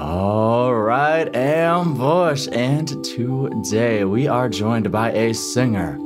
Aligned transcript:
All 0.00 0.74
right, 0.74 1.28
Am 1.36 1.88
Ambush. 1.88 2.48
And 2.52 2.88
today 3.04 4.04
we 4.04 4.26
are 4.26 4.48
joined 4.48 4.90
by 4.90 5.12
a 5.12 5.34
singer, 5.34 5.98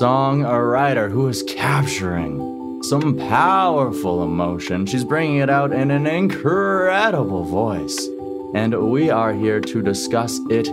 songwriter 0.00 1.08
who 1.08 1.28
is 1.28 1.44
capturing 1.44 2.82
some 2.82 3.16
powerful 3.16 4.24
emotion. 4.24 4.84
She's 4.84 5.04
bringing 5.04 5.36
it 5.36 5.48
out 5.48 5.70
in 5.70 5.92
an 5.92 6.08
incredible 6.08 7.44
voice. 7.44 8.04
And 8.52 8.90
we 8.90 9.10
are 9.10 9.32
here 9.32 9.60
to 9.60 9.80
discuss 9.80 10.40
it 10.50 10.66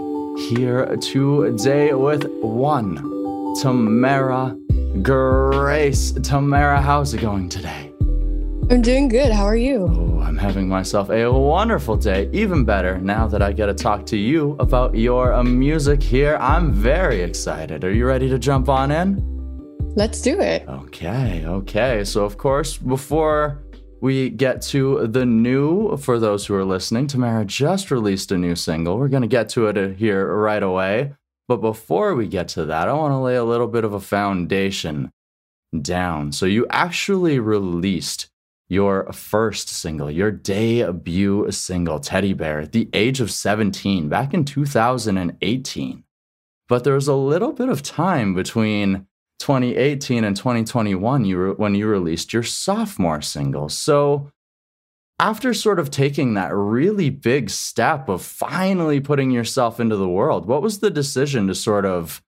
here 0.49 0.87
today 0.95 1.93
with 1.93 2.25
one, 2.41 2.95
Tamara 3.61 4.57
Grace. 5.03 6.11
Tamara, 6.23 6.81
how's 6.81 7.13
it 7.13 7.21
going 7.21 7.49
today? 7.49 7.91
I'm 8.71 8.81
doing 8.81 9.09
good. 9.09 9.31
How 9.31 9.45
are 9.45 9.55
you? 9.55 9.83
Oh, 9.83 10.06
I'm 10.37 10.43
having 10.43 10.69
myself 10.69 11.09
a 11.09 11.31
wonderful 11.31 11.97
day. 11.97 12.29
Even 12.31 12.63
better 12.63 12.99
now 12.99 13.25
that 13.25 13.41
I 13.41 13.51
get 13.51 13.65
to 13.65 13.73
talk 13.73 14.05
to 14.05 14.17
you 14.17 14.55
about 14.59 14.93
your 14.93 15.33
uh, 15.33 15.43
music 15.43 16.03
here. 16.03 16.37
I'm 16.39 16.71
very 16.71 17.23
excited. 17.23 17.83
Are 17.83 17.91
you 17.91 18.05
ready 18.05 18.29
to 18.29 18.37
jump 18.37 18.69
on 18.69 18.91
in? 18.91 19.17
Let's 19.95 20.21
do 20.21 20.39
it. 20.39 20.63
Okay, 20.67 21.43
okay. 21.43 22.03
So, 22.03 22.23
of 22.23 22.37
course, 22.37 22.77
before 22.77 23.63
we 23.99 24.29
get 24.29 24.61
to 24.73 25.07
the 25.07 25.25
new, 25.25 25.97
for 25.97 26.19
those 26.19 26.45
who 26.45 26.53
are 26.53 26.65
listening, 26.65 27.07
Tamara 27.07 27.43
just 27.43 27.89
released 27.89 28.31
a 28.31 28.37
new 28.37 28.53
single. 28.53 28.99
We're 28.99 29.07
going 29.07 29.23
to 29.23 29.27
get 29.27 29.49
to 29.49 29.65
it 29.65 29.75
uh, 29.75 29.87
here 29.87 30.35
right 30.35 30.61
away. 30.61 31.13
But 31.47 31.61
before 31.61 32.13
we 32.13 32.27
get 32.27 32.47
to 32.49 32.65
that, 32.65 32.87
I 32.87 32.93
want 32.93 33.11
to 33.11 33.17
lay 33.17 33.37
a 33.37 33.43
little 33.43 33.67
bit 33.67 33.83
of 33.83 33.93
a 33.93 33.99
foundation 33.99 35.11
down. 35.81 36.31
So, 36.31 36.45
you 36.45 36.67
actually 36.69 37.39
released 37.39 38.29
your 38.69 39.11
first 39.13 39.69
single, 39.69 40.11
your 40.11 40.31
debut 40.31 41.49
single, 41.51 41.99
Teddy 41.99 42.33
Bear, 42.33 42.61
at 42.61 42.73
the 42.73 42.89
age 42.93 43.21
of 43.21 43.31
17, 43.31 44.09
back 44.09 44.33
in 44.33 44.43
2018. 44.43 46.03
But 46.67 46.83
there 46.83 46.95
was 46.95 47.07
a 47.07 47.15
little 47.15 47.53
bit 47.53 47.69
of 47.69 47.81
time 47.81 48.33
between 48.33 49.07
2018 49.39 50.23
and 50.23 50.35
2021 50.35 51.25
you 51.25 51.37
re- 51.37 51.51
when 51.51 51.75
you 51.75 51.87
released 51.87 52.33
your 52.33 52.43
sophomore 52.43 53.21
single. 53.21 53.69
So, 53.69 54.31
after 55.19 55.53
sort 55.53 55.79
of 55.79 55.89
taking 55.89 56.35
that 56.35 56.53
really 56.53 57.09
big 57.09 57.49
step 57.49 58.07
of 58.07 58.21
finally 58.21 58.99
putting 58.99 59.31
yourself 59.31 59.79
into 59.79 59.95
the 59.95 60.09
world, 60.09 60.45
what 60.45 60.61
was 60.61 60.79
the 60.79 60.91
decision 60.91 61.47
to 61.47 61.55
sort 61.55 61.85
of 61.85 62.21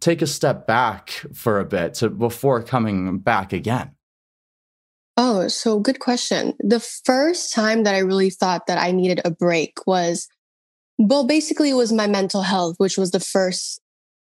take 0.00 0.22
a 0.22 0.26
step 0.28 0.66
back 0.66 1.10
for 1.32 1.58
a 1.58 1.64
bit 1.64 1.94
to, 1.94 2.10
before 2.10 2.62
coming 2.62 3.18
back 3.18 3.52
again? 3.52 3.95
Oh, 5.16 5.48
so 5.48 5.80
good 5.80 5.98
question. 5.98 6.54
The 6.60 6.80
first 6.80 7.54
time 7.54 7.84
that 7.84 7.94
I 7.94 7.98
really 7.98 8.30
thought 8.30 8.66
that 8.66 8.78
I 8.78 8.92
needed 8.92 9.20
a 9.24 9.30
break 9.30 9.78
was, 9.86 10.28
well, 10.98 11.26
basically, 11.26 11.70
it 11.70 11.74
was 11.74 11.92
my 11.92 12.06
mental 12.06 12.42
health, 12.42 12.74
which 12.78 12.98
was 12.98 13.12
the 13.12 13.20
first 13.20 13.80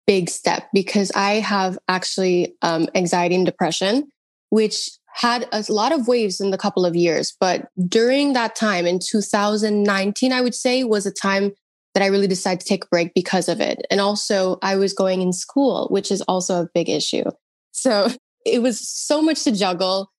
big 0.05 0.29
step 0.29 0.69
because 0.73 1.11
I 1.13 1.33
have 1.33 1.77
actually 1.89 2.55
um, 2.61 2.87
anxiety 2.95 3.35
and 3.35 3.45
depression, 3.45 4.09
which 4.49 4.89
had 5.13 5.47
a 5.51 5.65
lot 5.69 5.91
of 5.91 6.07
waves 6.07 6.39
in 6.39 6.51
the 6.51 6.57
couple 6.57 6.85
of 6.85 6.95
years. 6.95 7.35
But 7.37 7.67
during 7.87 8.33
that 8.33 8.55
time 8.55 8.85
in 8.85 8.99
2019, 8.99 10.31
I 10.31 10.41
would 10.41 10.55
say 10.55 10.83
was 10.83 11.05
a 11.05 11.11
time 11.11 11.51
that 11.93 12.03
I 12.03 12.07
really 12.07 12.27
decided 12.27 12.61
to 12.61 12.67
take 12.67 12.85
a 12.85 12.87
break 12.87 13.13
because 13.13 13.49
of 13.49 13.59
it. 13.59 13.85
And 13.89 13.99
also, 13.99 14.57
I 14.61 14.75
was 14.75 14.93
going 14.93 15.21
in 15.21 15.33
school, 15.33 15.87
which 15.89 16.11
is 16.11 16.21
also 16.21 16.61
a 16.61 16.69
big 16.73 16.87
issue. 16.87 17.23
So 17.71 18.07
it 18.45 18.61
was 18.61 18.79
so 18.87 19.21
much 19.21 19.43
to 19.43 19.51
juggle. 19.51 20.11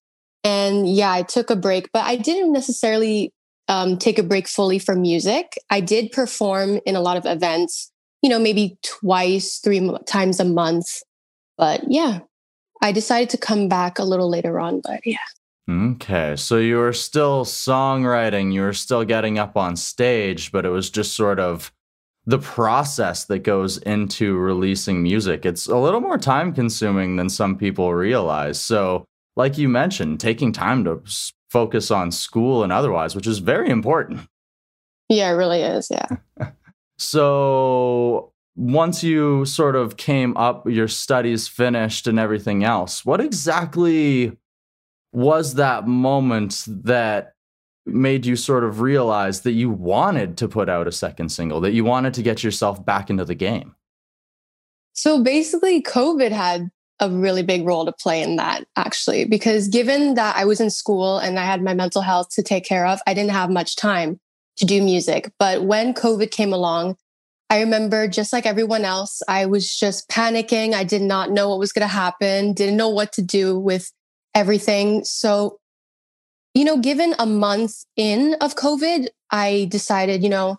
And 0.43 0.89
yeah, 0.89 1.11
I 1.11 1.23
took 1.23 1.49
a 1.49 1.55
break, 1.55 1.89
but 1.91 2.05
I 2.05 2.15
didn't 2.15 2.53
necessarily 2.53 3.33
um, 3.67 3.97
take 3.97 4.17
a 4.17 4.23
break 4.23 4.47
fully 4.47 4.79
from 4.79 5.01
music. 5.01 5.57
I 5.69 5.81
did 5.81 6.11
perform 6.11 6.79
in 6.85 6.95
a 6.95 7.01
lot 7.01 7.17
of 7.17 7.25
events, 7.25 7.91
you 8.21 8.29
know, 8.29 8.39
maybe 8.39 8.77
twice, 8.83 9.59
three 9.59 9.91
times 10.05 10.39
a 10.39 10.45
month. 10.45 11.01
But 11.57 11.81
yeah, 11.87 12.19
I 12.81 12.91
decided 12.91 13.29
to 13.31 13.37
come 13.37 13.67
back 13.67 13.99
a 13.99 14.03
little 14.03 14.29
later 14.29 14.59
on, 14.59 14.81
but 14.81 15.01
yeah. 15.05 15.17
Okay, 15.69 16.35
so 16.35 16.57
you 16.57 16.77
were 16.77 16.93
still 16.93 17.45
songwriting, 17.45 18.51
you 18.51 18.61
were 18.61 18.73
still 18.73 19.03
getting 19.03 19.37
up 19.37 19.55
on 19.55 19.75
stage, 19.75 20.51
but 20.51 20.65
it 20.65 20.69
was 20.69 20.89
just 20.89 21.15
sort 21.15 21.39
of 21.39 21.71
the 22.25 22.39
process 22.39 23.25
that 23.25 23.39
goes 23.39 23.77
into 23.79 24.35
releasing 24.35 25.03
music. 25.03 25.45
It's 25.45 25.67
a 25.67 25.77
little 25.77 26.01
more 26.01 26.17
time 26.17 26.53
consuming 26.53 27.17
than 27.17 27.29
some 27.29 27.55
people 27.55 27.93
realize. 27.93 28.59
So, 28.59 29.05
like 29.39 29.57
you 29.57 29.69
mentioned, 29.69 30.19
taking 30.19 30.51
time 30.51 30.83
to 30.83 31.01
focus 31.49 31.89
on 31.89 32.11
school 32.11 32.61
and 32.61 32.73
otherwise, 32.73 33.15
which 33.15 33.25
is 33.25 33.39
very 33.39 33.69
important. 33.69 34.27
Yeah, 35.07 35.29
it 35.29 35.35
really 35.35 35.61
is. 35.61 35.89
Yeah. 35.89 36.17
so 36.97 38.33
once 38.57 39.01
you 39.01 39.45
sort 39.45 39.77
of 39.77 39.95
came 39.95 40.35
up, 40.35 40.67
your 40.69 40.89
studies 40.89 41.47
finished 41.47 42.05
and 42.05 42.19
everything 42.19 42.65
else, 42.65 43.05
what 43.05 43.21
exactly 43.21 44.37
was 45.13 45.53
that 45.53 45.87
moment 45.87 46.65
that 46.67 47.33
made 47.85 48.25
you 48.25 48.35
sort 48.35 48.65
of 48.65 48.81
realize 48.81 49.41
that 49.41 49.53
you 49.53 49.69
wanted 49.69 50.35
to 50.35 50.49
put 50.49 50.67
out 50.67 50.85
a 50.85 50.91
second 50.91 51.29
single, 51.29 51.61
that 51.61 51.71
you 51.71 51.85
wanted 51.85 52.13
to 52.13 52.21
get 52.21 52.43
yourself 52.43 52.85
back 52.85 53.09
into 53.09 53.23
the 53.23 53.35
game? 53.35 53.73
So 54.91 55.23
basically, 55.23 55.81
COVID 55.81 56.31
had 56.31 56.69
a 56.99 57.09
really 57.09 57.43
big 57.43 57.65
role 57.65 57.85
to 57.85 57.91
play 57.91 58.21
in 58.21 58.35
that 58.35 58.65
actually 58.75 59.25
because 59.25 59.67
given 59.67 60.15
that 60.15 60.35
I 60.35 60.45
was 60.45 60.59
in 60.59 60.69
school 60.69 61.17
and 61.17 61.39
I 61.39 61.45
had 61.45 61.63
my 61.63 61.73
mental 61.73 62.01
health 62.01 62.29
to 62.31 62.43
take 62.43 62.65
care 62.65 62.85
of, 62.85 62.99
I 63.07 63.13
didn't 63.13 63.31
have 63.31 63.49
much 63.49 63.75
time 63.75 64.19
to 64.57 64.65
do 64.65 64.81
music. 64.81 65.31
But 65.39 65.63
when 65.63 65.93
COVID 65.93 66.31
came 66.31 66.53
along, 66.53 66.97
I 67.49 67.61
remember 67.61 68.07
just 68.07 68.31
like 68.31 68.45
everyone 68.45 68.85
else, 68.85 69.21
I 69.27 69.47
was 69.47 69.75
just 69.75 70.07
panicking. 70.09 70.73
I 70.73 70.83
did 70.83 71.01
not 71.01 71.31
know 71.31 71.49
what 71.49 71.59
was 71.59 71.71
going 71.71 71.87
to 71.87 71.87
happen, 71.87 72.53
didn't 72.53 72.77
know 72.77 72.89
what 72.89 73.13
to 73.13 73.21
do 73.21 73.57
with 73.57 73.91
everything. 74.35 75.03
So, 75.03 75.59
you 76.53 76.63
know, 76.63 76.77
given 76.77 77.15
a 77.17 77.25
month 77.25 77.85
in 77.95 78.35
of 78.41 78.55
COVID, 78.55 79.07
I 79.31 79.67
decided, 79.71 80.21
you 80.21 80.29
know, 80.29 80.57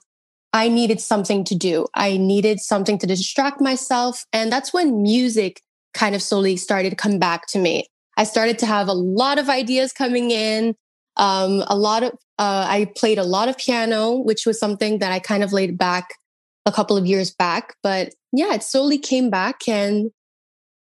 I 0.53 0.69
needed 0.69 1.01
something 1.01 1.45
to 1.45 1.55
do. 1.55 1.87
I 1.95 2.17
needed 2.17 2.59
something 2.59 2.99
to 2.99 3.07
distract 3.07 3.61
myself. 3.61 4.27
And 4.33 4.51
that's 4.51 4.73
when 4.73 5.03
music 5.03 5.63
kind 5.95 6.15
of 6.15 6.23
slowly 6.23 6.57
started 6.57 6.91
to 6.91 6.97
come 6.97 7.19
back 7.19 7.47
to 7.49 7.59
me. 7.59 7.87
I 8.17 8.25
started 8.25 8.59
to 8.61 8.67
have 8.67 8.89
a 8.89 8.93
lot 8.93 9.39
of 9.39 9.49
ideas 9.49 9.93
coming 9.93 10.31
in. 10.31 10.75
Um, 11.17 11.65
a 11.67 11.77
lot 11.77 12.03
of 12.03 12.13
uh, 12.39 12.67
I 12.69 12.91
played 12.97 13.19
a 13.19 13.25
lot 13.25 13.49
of 13.49 13.59
piano, 13.59 14.17
which 14.17 14.47
was 14.47 14.59
something 14.59 14.99
that 14.99 15.13
I 15.13 15.19
kind 15.19 15.43
of 15.43 15.53
laid 15.53 15.77
back 15.77 16.15
a 16.67 16.73
couple 16.73 16.97
of 16.97 17.07
years 17.07 17.31
back. 17.31 17.75
But 17.83 18.15
yeah, 18.33 18.55
it 18.55 18.63
slowly 18.63 18.99
came 18.99 19.29
back 19.31 19.69
and 19.69 20.11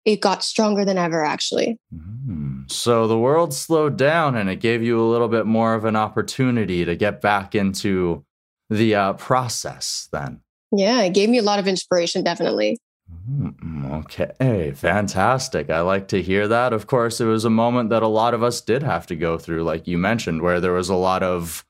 it 0.05 0.21
got 0.21 0.43
stronger 0.43 0.84
than 0.84 0.99
ever, 0.99 1.25
actually. 1.25 1.78
Mm. 1.95 2.71
So 2.71 3.07
the 3.07 3.19
world 3.19 3.55
slowed 3.55 3.97
down 3.97 4.37
and 4.37 4.51
it 4.51 4.57
gave 4.57 4.83
you 4.83 5.01
a 5.01 5.07
little 5.07 5.28
bit 5.28 5.47
more 5.47 5.75
of 5.75 5.84
an 5.84 5.97
opportunity 5.97 6.84
to 6.84 6.97
get 6.97 7.21
back 7.21 7.55
into 7.55 8.25
the 8.71 8.95
uh, 8.95 9.13
process 9.15 10.09
then. 10.13 10.41
Yeah, 10.73 11.03
it 11.03 11.15
gave 11.15 11.28
me 11.28 11.39
a 11.39 11.43
lot 11.43 11.59
of 11.59 11.69
inspiration, 11.69 12.25
definitely. 12.25 12.78
Mm, 13.11 13.93
okay, 14.05 14.72
fantastic. 14.72 15.71
I 15.71 15.81
like 15.81 16.09
to 16.09 16.22
hear 16.22 16.49
that. 16.49 16.72
Of 16.72 16.87
course, 16.87 17.21
it 17.21 17.27
was 17.27 17.44
a 17.44 17.50
moment 17.50 17.91
that 17.91 18.03
a 18.03 18.09
lot 18.09 18.34
of 18.34 18.43
us 18.43 18.61
did 18.61 18.83
have 18.83 19.06
to 19.09 19.17
go 19.17 19.39
through, 19.39 19.62
like 19.65 19.87
you 19.87 19.99
mentioned, 19.99 20.43
where 20.43 20.61
there 20.61 20.72
was 20.72 20.89
a 20.89 20.94
lot 20.94 21.22
of 21.22 21.65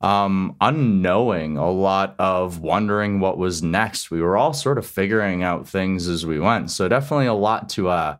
um, 0.00 0.56
unknowing, 0.60 1.56
a 1.56 1.70
lot 1.70 2.14
of 2.18 2.60
wondering 2.60 3.20
what 3.20 3.36
was 3.36 3.62
next. 3.62 4.10
We 4.10 4.22
were 4.22 4.36
all 4.36 4.52
sort 4.52 4.78
of 4.78 4.86
figuring 4.86 5.42
out 5.42 5.68
things 5.68 6.08
as 6.08 6.24
we 6.24 6.38
went. 6.38 6.70
So, 6.70 6.88
definitely 6.88 7.26
a 7.26 7.34
lot 7.34 7.68
to 7.70 7.88
uh, 7.88 8.16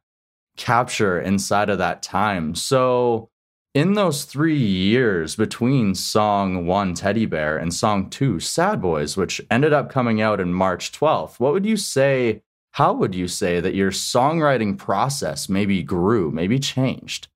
capture 0.56 1.20
inside 1.20 1.70
of 1.70 1.78
that 1.78 2.02
time. 2.02 2.54
So, 2.54 3.30
in 3.74 3.94
those 3.94 4.24
three 4.24 4.56
years 4.56 5.36
between 5.36 5.94
song 5.94 6.66
one, 6.66 6.94
Teddy 6.94 7.26
Bear, 7.26 7.56
and 7.56 7.72
song 7.72 8.10
two, 8.10 8.40
Sad 8.40 8.82
Boys, 8.82 9.16
which 9.16 9.40
ended 9.50 9.72
up 9.72 9.90
coming 9.90 10.20
out 10.20 10.40
in 10.40 10.52
March 10.52 10.90
12th, 10.92 11.38
what 11.38 11.52
would 11.52 11.64
you 11.66 11.76
say? 11.76 12.42
How 12.72 12.92
would 12.92 13.14
you 13.14 13.28
say 13.28 13.60
that 13.60 13.74
your 13.74 13.90
songwriting 13.90 14.78
process 14.78 15.48
maybe 15.48 15.82
grew, 15.82 16.30
maybe 16.30 16.58
changed? 16.58 17.28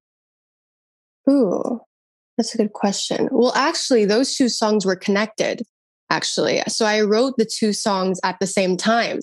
Ooh, 1.28 1.80
that's 2.36 2.54
a 2.54 2.58
good 2.58 2.72
question. 2.72 3.28
Well, 3.30 3.52
actually, 3.54 4.04
those 4.04 4.34
two 4.34 4.48
songs 4.48 4.84
were 4.84 4.96
connected, 4.96 5.62
actually. 6.10 6.62
So 6.68 6.84
I 6.84 7.00
wrote 7.00 7.34
the 7.38 7.44
two 7.44 7.72
songs 7.72 8.20
at 8.24 8.38
the 8.40 8.46
same 8.46 8.76
time. 8.76 9.20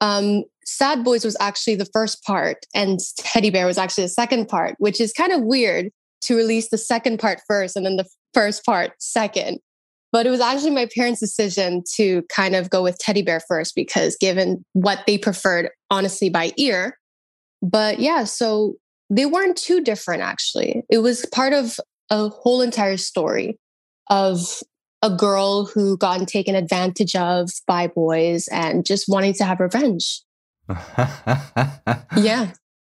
Um, 0.00 0.44
Sad 0.64 1.02
Boys 1.02 1.24
was 1.24 1.36
actually 1.40 1.76
the 1.76 1.88
first 1.92 2.22
part, 2.24 2.66
and 2.74 3.00
Teddy 3.16 3.50
Bear 3.50 3.66
was 3.66 3.78
actually 3.78 4.04
the 4.04 4.10
second 4.10 4.48
part, 4.48 4.74
which 4.78 5.00
is 5.00 5.12
kind 5.12 5.32
of 5.32 5.42
weird 5.42 5.90
to 6.22 6.36
release 6.36 6.68
the 6.68 6.78
second 6.78 7.18
part 7.18 7.40
first 7.46 7.76
and 7.76 7.86
then 7.86 7.96
the 7.96 8.08
first 8.34 8.64
part 8.64 8.92
second. 8.98 9.60
But 10.10 10.26
it 10.26 10.30
was 10.30 10.40
actually 10.40 10.70
my 10.70 10.88
parents' 10.94 11.20
decision 11.20 11.82
to 11.96 12.22
kind 12.30 12.56
of 12.56 12.70
go 12.70 12.82
with 12.82 12.98
teddy 12.98 13.22
bear 13.22 13.40
first 13.46 13.74
because 13.74 14.16
given 14.16 14.64
what 14.72 15.04
they 15.06 15.18
preferred, 15.18 15.70
honestly, 15.90 16.30
by 16.30 16.52
ear. 16.56 16.98
But 17.60 17.98
yeah, 17.98 18.24
so 18.24 18.76
they 19.10 19.26
weren't 19.26 19.56
too 19.56 19.82
different, 19.82 20.22
actually. 20.22 20.82
It 20.90 20.98
was 20.98 21.26
part 21.26 21.52
of 21.52 21.78
a 22.10 22.28
whole 22.28 22.62
entire 22.62 22.96
story 22.96 23.58
of 24.08 24.62
a 25.02 25.10
girl 25.10 25.66
who 25.66 25.96
gotten 25.96 26.26
taken 26.26 26.54
advantage 26.54 27.14
of 27.14 27.50
by 27.66 27.86
boys 27.86 28.48
and 28.48 28.84
just 28.84 29.08
wanting 29.08 29.34
to 29.34 29.44
have 29.44 29.60
revenge. 29.60 30.22
yeah, 32.16 32.52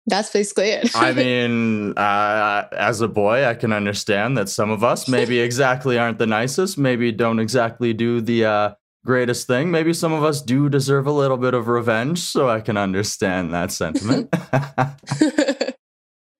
that's 0.08 0.32
basically 0.32 0.70
it. 0.70 0.96
I 0.96 1.14
mean, 1.14 1.98
uh, 1.98 2.68
as 2.72 3.02
a 3.02 3.08
boy, 3.08 3.46
I 3.46 3.54
can 3.54 3.72
understand 3.72 4.38
that 4.38 4.50
some 4.50 4.70
of 4.70 4.84
us 4.84 5.08
maybe 5.08 5.40
exactly 5.48 5.98
aren't 5.98 6.18
the 6.18 6.28
nicest, 6.28 6.78
maybe 6.78 7.12
don't 7.12 7.40
exactly 7.40 7.94
do 7.94 8.22
the 8.22 8.46
uh, 8.46 8.74
greatest 9.06 9.48
thing. 9.48 9.72
Maybe 9.72 9.94
some 9.94 10.14
of 10.14 10.24
us 10.24 10.42
do 10.42 10.70
deserve 10.70 11.08
a 11.08 11.12
little 11.12 11.38
bit 11.38 11.54
of 11.54 11.68
revenge, 11.68 12.20
so 12.20 12.50
I 12.50 12.62
can 12.62 12.78
understand 12.78 13.54
that 13.54 13.72
sentiment. 13.72 14.34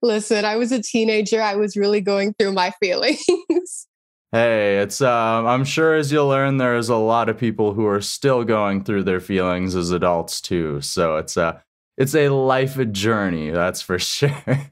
Listen, 0.04 0.46
I 0.46 0.56
was 0.56 0.72
a 0.72 0.82
teenager. 0.82 1.42
I 1.42 1.56
was 1.56 1.78
really 1.78 2.02
going 2.02 2.34
through 2.34 2.54
my 2.54 2.72
feelings. 2.80 3.88
Hey, 4.32 4.78
it's 4.78 5.02
um 5.02 5.46
I'm 5.46 5.66
sure 5.66 5.94
as 5.94 6.10
you'll 6.10 6.30
learn 6.30 6.56
there's 6.56 6.88
a 6.88 6.96
lot 6.96 7.28
of 7.28 7.38
people 7.38 7.74
who 7.74 7.86
are 7.86 8.00
still 8.00 8.46
going 8.46 8.84
through 8.84 9.04
their 9.04 9.20
feelings 9.20 9.76
as 9.76 9.92
adults 9.92 10.40
too. 10.40 10.80
So 10.80 11.18
it's 11.18 11.36
a 11.36 11.62
it's 11.98 12.16
a 12.16 12.30
life 12.30 12.78
a 12.78 12.86
journey, 12.86 13.52
that's 13.52 13.82
for 13.82 14.00
sure. 14.00 14.36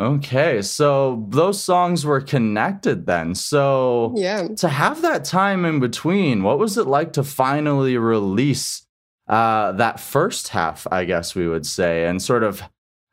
okay, 0.00 0.62
so 0.62 1.26
those 1.28 1.62
songs 1.62 2.04
were 2.04 2.20
connected 2.20 3.06
then. 3.06 3.34
So 3.34 4.12
yeah. 4.16 4.48
to 4.58 4.68
have 4.68 5.02
that 5.02 5.24
time 5.24 5.64
in 5.64 5.80
between, 5.80 6.42
what 6.42 6.58
was 6.58 6.78
it 6.78 6.86
like 6.86 7.12
to 7.14 7.24
finally 7.24 7.96
release 7.96 8.82
uh 9.26 9.72
that 9.72 10.00
first 10.00 10.48
half, 10.48 10.86
I 10.90 11.04
guess 11.04 11.34
we 11.34 11.48
would 11.48 11.64
say, 11.64 12.06
and 12.06 12.20
sort 12.20 12.42
of 12.42 12.62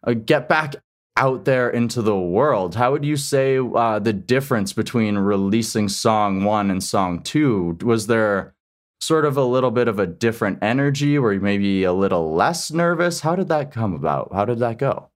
uh, 0.06 0.14
get 0.14 0.50
back 0.50 0.76
out 1.18 1.46
there 1.46 1.70
into 1.70 2.02
the 2.02 2.18
world. 2.18 2.76
How 2.76 2.92
would 2.92 3.06
you 3.06 3.18
say 3.18 3.60
uh, 3.60 4.00
the 4.00 4.14
difference 4.14 4.74
between 4.74 5.18
releasing 5.18 5.90
song 5.90 6.44
one 6.44 6.72
and 6.72 6.84
song 6.84 7.22
two? 7.22 7.78
Was 7.84 8.08
there 8.08 8.56
sort 9.02 9.26
of 9.26 9.36
a 9.36 9.44
little 9.44 9.72
bit 9.72 9.88
of 9.88 10.00
a 10.00 10.08
different 10.08 10.60
energy 10.62 11.18
where 11.18 11.34
you 11.34 11.42
maybe 11.42 11.84
a 11.84 11.94
little 11.94 12.34
less 12.34 12.72
nervous? 12.72 13.22
How 13.22 13.36
did 13.36 13.48
that 13.50 13.72
come 13.72 13.94
about? 13.94 14.32
How 14.34 14.46
did 14.46 14.60
that 14.60 14.78
go? 14.78 15.10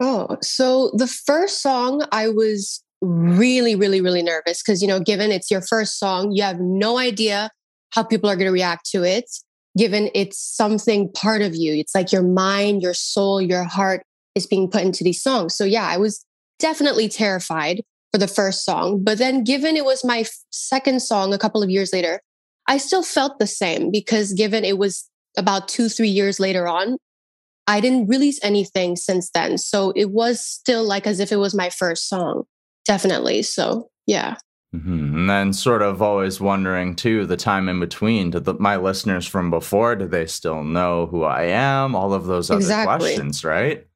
Oh, 0.00 0.38
so 0.40 0.90
the 0.94 1.06
first 1.06 1.60
song, 1.60 2.04
I 2.12 2.28
was 2.28 2.82
really, 3.00 3.74
really, 3.74 4.00
really 4.00 4.22
nervous 4.22 4.62
because, 4.62 4.80
you 4.80 4.88
know, 4.88 5.00
given 5.00 5.30
it's 5.30 5.50
your 5.50 5.60
first 5.60 5.98
song, 5.98 6.32
you 6.32 6.42
have 6.42 6.60
no 6.60 6.98
idea 6.98 7.50
how 7.90 8.02
people 8.02 8.30
are 8.30 8.36
going 8.36 8.46
to 8.46 8.52
react 8.52 8.88
to 8.90 9.02
it, 9.02 9.30
given 9.76 10.10
it's 10.14 10.38
something 10.38 11.10
part 11.12 11.42
of 11.42 11.54
you. 11.54 11.74
It's 11.74 11.94
like 11.94 12.12
your 12.12 12.22
mind, 12.22 12.82
your 12.82 12.94
soul, 12.94 13.40
your 13.40 13.64
heart 13.64 14.02
is 14.34 14.46
being 14.46 14.68
put 14.68 14.82
into 14.82 15.04
these 15.04 15.22
songs. 15.22 15.54
So 15.54 15.64
yeah, 15.64 15.86
I 15.86 15.96
was 15.96 16.24
definitely 16.58 17.08
terrified 17.08 17.82
for 18.12 18.18
the 18.18 18.28
first 18.28 18.64
song. 18.64 19.02
But 19.02 19.18
then 19.18 19.44
given 19.44 19.76
it 19.76 19.84
was 19.84 20.04
my 20.04 20.24
second 20.50 21.02
song 21.02 21.32
a 21.32 21.38
couple 21.38 21.62
of 21.62 21.70
years 21.70 21.92
later, 21.92 22.20
I 22.66 22.78
still 22.78 23.02
felt 23.02 23.38
the 23.38 23.46
same 23.46 23.90
because 23.90 24.32
given 24.32 24.64
it 24.64 24.78
was 24.78 25.08
about 25.36 25.68
two, 25.68 25.88
three 25.88 26.08
years 26.08 26.40
later 26.40 26.66
on, 26.66 26.96
I 27.66 27.80
didn't 27.80 28.08
release 28.08 28.38
anything 28.42 28.96
since 28.96 29.30
then. 29.30 29.58
So 29.58 29.92
it 29.96 30.10
was 30.10 30.44
still 30.44 30.84
like 30.84 31.06
as 31.06 31.20
if 31.20 31.32
it 31.32 31.36
was 31.36 31.54
my 31.54 31.70
first 31.70 32.08
song. 32.08 32.44
Definitely. 32.84 33.42
So 33.42 33.88
yeah. 34.06 34.36
Mm-hmm. 34.74 35.16
And 35.16 35.30
then, 35.30 35.52
sort 35.52 35.82
of 35.82 36.02
always 36.02 36.40
wondering 36.40 36.96
too, 36.96 37.26
the 37.26 37.36
time 37.36 37.68
in 37.68 37.78
between. 37.78 38.30
Did 38.30 38.44
the, 38.44 38.54
my 38.54 38.76
listeners 38.76 39.24
from 39.24 39.48
before, 39.48 39.94
do 39.94 40.08
they 40.08 40.26
still 40.26 40.64
know 40.64 41.06
who 41.06 41.22
I 41.22 41.44
am? 41.44 41.94
All 41.94 42.12
of 42.12 42.26
those 42.26 42.50
other 42.50 42.58
exactly. 42.58 42.98
questions, 42.98 43.44
right? 43.44 43.86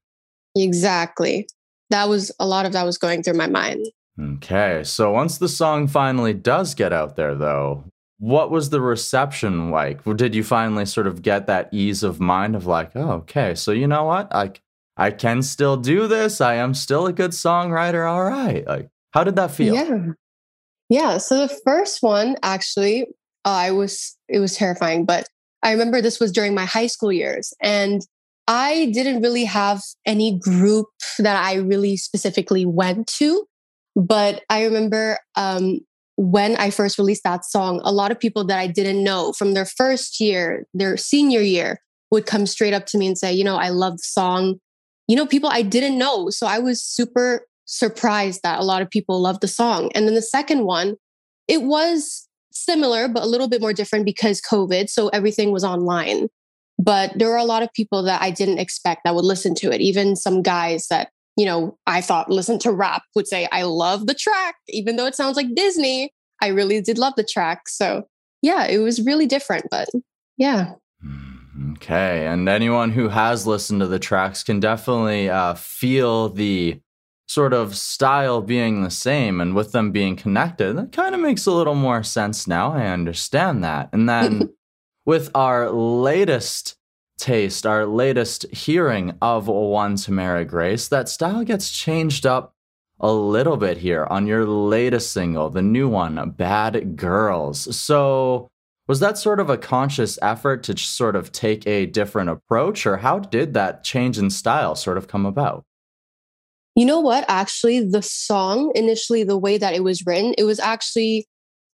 Exactly. 0.56 1.48
That 1.90 2.08
was 2.08 2.30
a 2.38 2.46
lot 2.46 2.64
of 2.64 2.72
that 2.72 2.86
was 2.86 2.96
going 2.96 3.24
through 3.24 3.34
my 3.34 3.48
mind. 3.48 3.86
Okay. 4.20 4.82
So 4.84 5.10
once 5.10 5.38
the 5.38 5.48
song 5.48 5.88
finally 5.88 6.32
does 6.32 6.74
get 6.74 6.92
out 6.92 7.16
there, 7.16 7.34
though, 7.34 7.84
what 8.18 8.50
was 8.50 8.70
the 8.70 8.80
reception 8.80 9.70
like? 9.70 10.04
Did 10.16 10.34
you 10.34 10.42
finally 10.42 10.86
sort 10.86 11.06
of 11.06 11.22
get 11.22 11.46
that 11.46 11.68
ease 11.72 12.02
of 12.02 12.20
mind 12.20 12.56
of 12.56 12.66
like, 12.66 12.90
oh, 12.94 13.10
okay, 13.12 13.54
so 13.54 13.70
you 13.70 13.86
know 13.86 14.04
what? 14.04 14.34
I, 14.34 14.52
I 14.96 15.12
can 15.12 15.42
still 15.42 15.76
do 15.76 16.08
this. 16.08 16.40
I 16.40 16.54
am 16.54 16.74
still 16.74 17.06
a 17.06 17.12
good 17.12 17.30
songwriter. 17.30 18.08
All 18.08 18.24
right. 18.24 18.66
Like, 18.66 18.88
how 19.12 19.22
did 19.22 19.36
that 19.36 19.52
feel? 19.52 19.74
Yeah. 19.74 20.06
Yeah. 20.88 21.18
So 21.18 21.46
the 21.46 21.58
first 21.64 22.02
one, 22.02 22.36
actually, 22.42 23.04
uh, 23.44 23.50
I 23.50 23.70
was, 23.70 24.16
it 24.28 24.40
was 24.40 24.56
terrifying, 24.56 25.04
but 25.04 25.28
I 25.62 25.70
remember 25.72 26.00
this 26.00 26.18
was 26.18 26.32
during 26.32 26.54
my 26.54 26.64
high 26.64 26.88
school 26.88 27.12
years. 27.12 27.52
And 27.62 28.02
I 28.48 28.90
didn't 28.92 29.22
really 29.22 29.44
have 29.44 29.82
any 30.06 30.38
group 30.38 30.86
that 31.18 31.36
I 31.36 31.56
really 31.56 31.96
specifically 31.96 32.66
went 32.66 33.06
to. 33.18 33.46
But 33.94 34.42
I 34.48 34.64
remember 34.64 35.18
um, 35.36 35.80
when 36.18 36.56
I 36.56 36.70
first 36.70 36.98
released 36.98 37.22
that 37.22 37.44
song, 37.44 37.80
a 37.84 37.92
lot 37.92 38.10
of 38.10 38.18
people 38.18 38.44
that 38.46 38.58
I 38.58 38.66
didn't 38.66 39.04
know 39.04 39.32
from 39.32 39.54
their 39.54 39.64
first 39.64 40.18
year, 40.18 40.66
their 40.74 40.96
senior 40.96 41.40
year, 41.40 41.80
would 42.10 42.26
come 42.26 42.44
straight 42.44 42.74
up 42.74 42.86
to 42.86 42.98
me 42.98 43.06
and 43.06 43.16
say, 43.16 43.32
you 43.32 43.44
know, 43.44 43.56
I 43.56 43.68
love 43.68 43.92
the 43.98 44.02
song. 44.02 44.56
You 45.06 45.14
know, 45.14 45.26
people 45.26 45.48
I 45.48 45.62
didn't 45.62 45.96
know. 45.96 46.28
So 46.28 46.48
I 46.48 46.58
was 46.58 46.82
super 46.82 47.46
surprised 47.66 48.40
that 48.42 48.58
a 48.58 48.64
lot 48.64 48.82
of 48.82 48.90
people 48.90 49.20
loved 49.20 49.42
the 49.42 49.48
song. 49.48 49.92
And 49.94 50.08
then 50.08 50.16
the 50.16 50.22
second 50.22 50.64
one, 50.64 50.96
it 51.46 51.62
was 51.62 52.26
similar, 52.50 53.06
but 53.06 53.22
a 53.22 53.26
little 53.26 53.48
bit 53.48 53.60
more 53.60 53.72
different 53.72 54.04
because 54.04 54.40
COVID. 54.40 54.90
So 54.90 55.08
everything 55.10 55.52
was 55.52 55.62
online. 55.62 56.26
But 56.80 57.12
there 57.16 57.28
were 57.28 57.36
a 57.36 57.44
lot 57.44 57.62
of 57.62 57.72
people 57.74 58.02
that 58.04 58.22
I 58.22 58.32
didn't 58.32 58.58
expect 58.58 59.02
that 59.04 59.14
would 59.14 59.24
listen 59.24 59.54
to 59.56 59.70
it. 59.70 59.80
Even 59.80 60.16
some 60.16 60.42
guys 60.42 60.88
that, 60.88 61.10
you 61.38 61.46
know, 61.46 61.78
I 61.86 62.00
thought 62.00 62.30
listen 62.30 62.58
to 62.60 62.72
rap 62.72 63.02
would 63.14 63.28
say, 63.28 63.48
I 63.52 63.62
love 63.62 64.08
the 64.08 64.14
track, 64.14 64.56
even 64.68 64.96
though 64.96 65.06
it 65.06 65.14
sounds 65.14 65.36
like 65.36 65.54
Disney. 65.54 66.12
I 66.42 66.48
really 66.48 66.80
did 66.80 66.98
love 66.98 67.14
the 67.16 67.22
track. 67.22 67.68
So 67.68 68.08
yeah, 68.42 68.66
it 68.66 68.78
was 68.78 69.00
really 69.00 69.26
different, 69.26 69.66
but 69.70 69.88
yeah. 70.36 70.74
Mm, 71.04 71.76
okay. 71.76 72.26
And 72.26 72.48
anyone 72.48 72.90
who 72.90 73.08
has 73.08 73.46
listened 73.46 73.80
to 73.80 73.86
the 73.86 74.00
tracks 74.00 74.42
can 74.42 74.58
definitely 74.58 75.30
uh, 75.30 75.54
feel 75.54 76.28
the 76.28 76.80
sort 77.28 77.52
of 77.52 77.76
style 77.76 78.40
being 78.40 78.82
the 78.82 78.90
same 78.90 79.40
and 79.40 79.54
with 79.54 79.70
them 79.70 79.92
being 79.92 80.16
connected. 80.16 80.76
That 80.76 80.90
kind 80.90 81.14
of 81.14 81.20
makes 81.20 81.46
a 81.46 81.52
little 81.52 81.76
more 81.76 82.02
sense 82.02 82.48
now. 82.48 82.72
I 82.72 82.88
understand 82.88 83.62
that. 83.62 83.90
And 83.92 84.08
then 84.08 84.50
with 85.06 85.30
our 85.36 85.70
latest 85.70 86.74
taste, 87.18 87.66
our 87.66 87.86
latest 87.86 88.46
hearing 88.52 89.14
of 89.20 89.48
One 89.48 89.96
Tamara 89.96 90.44
Grace, 90.44 90.88
that 90.88 91.08
style 91.08 91.44
gets 91.44 91.70
changed 91.70 92.24
up 92.24 92.54
a 93.00 93.12
little 93.12 93.56
bit 93.56 93.78
here 93.78 94.06
on 94.10 94.26
your 94.26 94.46
latest 94.46 95.12
single, 95.12 95.50
the 95.50 95.62
new 95.62 95.88
one, 95.88 96.30
Bad 96.30 96.96
Girls. 96.96 97.76
So, 97.76 98.48
was 98.86 99.00
that 99.00 99.18
sort 99.18 99.38
of 99.38 99.50
a 99.50 99.58
conscious 99.58 100.18
effort 100.22 100.62
to 100.64 100.76
sort 100.76 101.14
of 101.14 101.30
take 101.30 101.66
a 101.66 101.86
different 101.86 102.30
approach, 102.30 102.86
or 102.86 102.96
how 102.96 103.18
did 103.18 103.54
that 103.54 103.84
change 103.84 104.18
in 104.18 104.30
style 104.30 104.74
sort 104.74 104.96
of 104.96 105.08
come 105.08 105.26
about? 105.26 105.64
You 106.74 106.86
know 106.86 107.00
what? 107.00 107.24
Actually, 107.28 107.80
the 107.80 108.02
song 108.02 108.72
initially, 108.74 109.24
the 109.24 109.36
way 109.36 109.58
that 109.58 109.74
it 109.74 109.84
was 109.84 110.06
written, 110.06 110.34
it 110.38 110.44
was 110.44 110.58
actually 110.58 111.26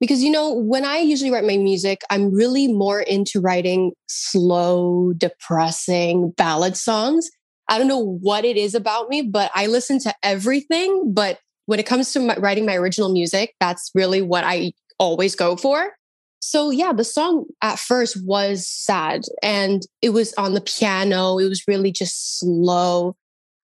because 0.05 0.23
you 0.23 0.31
know 0.31 0.53
when 0.53 0.85
i 0.85 0.99
usually 0.99 1.31
write 1.31 1.45
my 1.45 1.57
music 1.57 2.03
i'm 2.11 2.31
really 2.33 2.69
more 2.69 3.01
into 3.01 3.41
writing 3.41 3.93
slow 4.07 5.13
depressing 5.17 6.31
ballad 6.37 6.77
songs. 6.77 7.31
I 7.69 7.79
don't 7.79 7.89
know 7.89 8.19
what 8.21 8.45
it 8.45 8.59
is 8.59 8.75
about 8.75 9.09
me 9.09 9.23
but 9.23 9.51
i 9.55 9.67
listen 9.67 9.99
to 10.01 10.15
everything. 10.23 11.13
But 11.15 11.39
when 11.67 11.81
it 11.81 11.87
comes 11.87 12.13
to 12.13 12.21
my, 12.21 12.37
writing 12.37 12.67
my 12.67 12.77
original 12.77 13.11
music 13.11 13.55
that's 13.61 13.91
really 13.95 14.21
what 14.21 14.45
i 14.45 14.73
always 14.99 15.35
go 15.35 15.57
for. 15.57 15.93
So 16.41 16.71
yeah 16.71 16.93
the 16.93 17.05
song 17.05 17.47
at 17.63 17.79
first 17.79 18.19
was 18.25 18.69
sad 18.69 19.23
and 19.43 19.83
it 20.03 20.11
was 20.11 20.35
on 20.35 20.53
the 20.53 20.61
piano. 20.61 21.39
It 21.39 21.49
was 21.49 21.65
really 21.67 21.91
just 21.91 22.39
slow. 22.39 23.17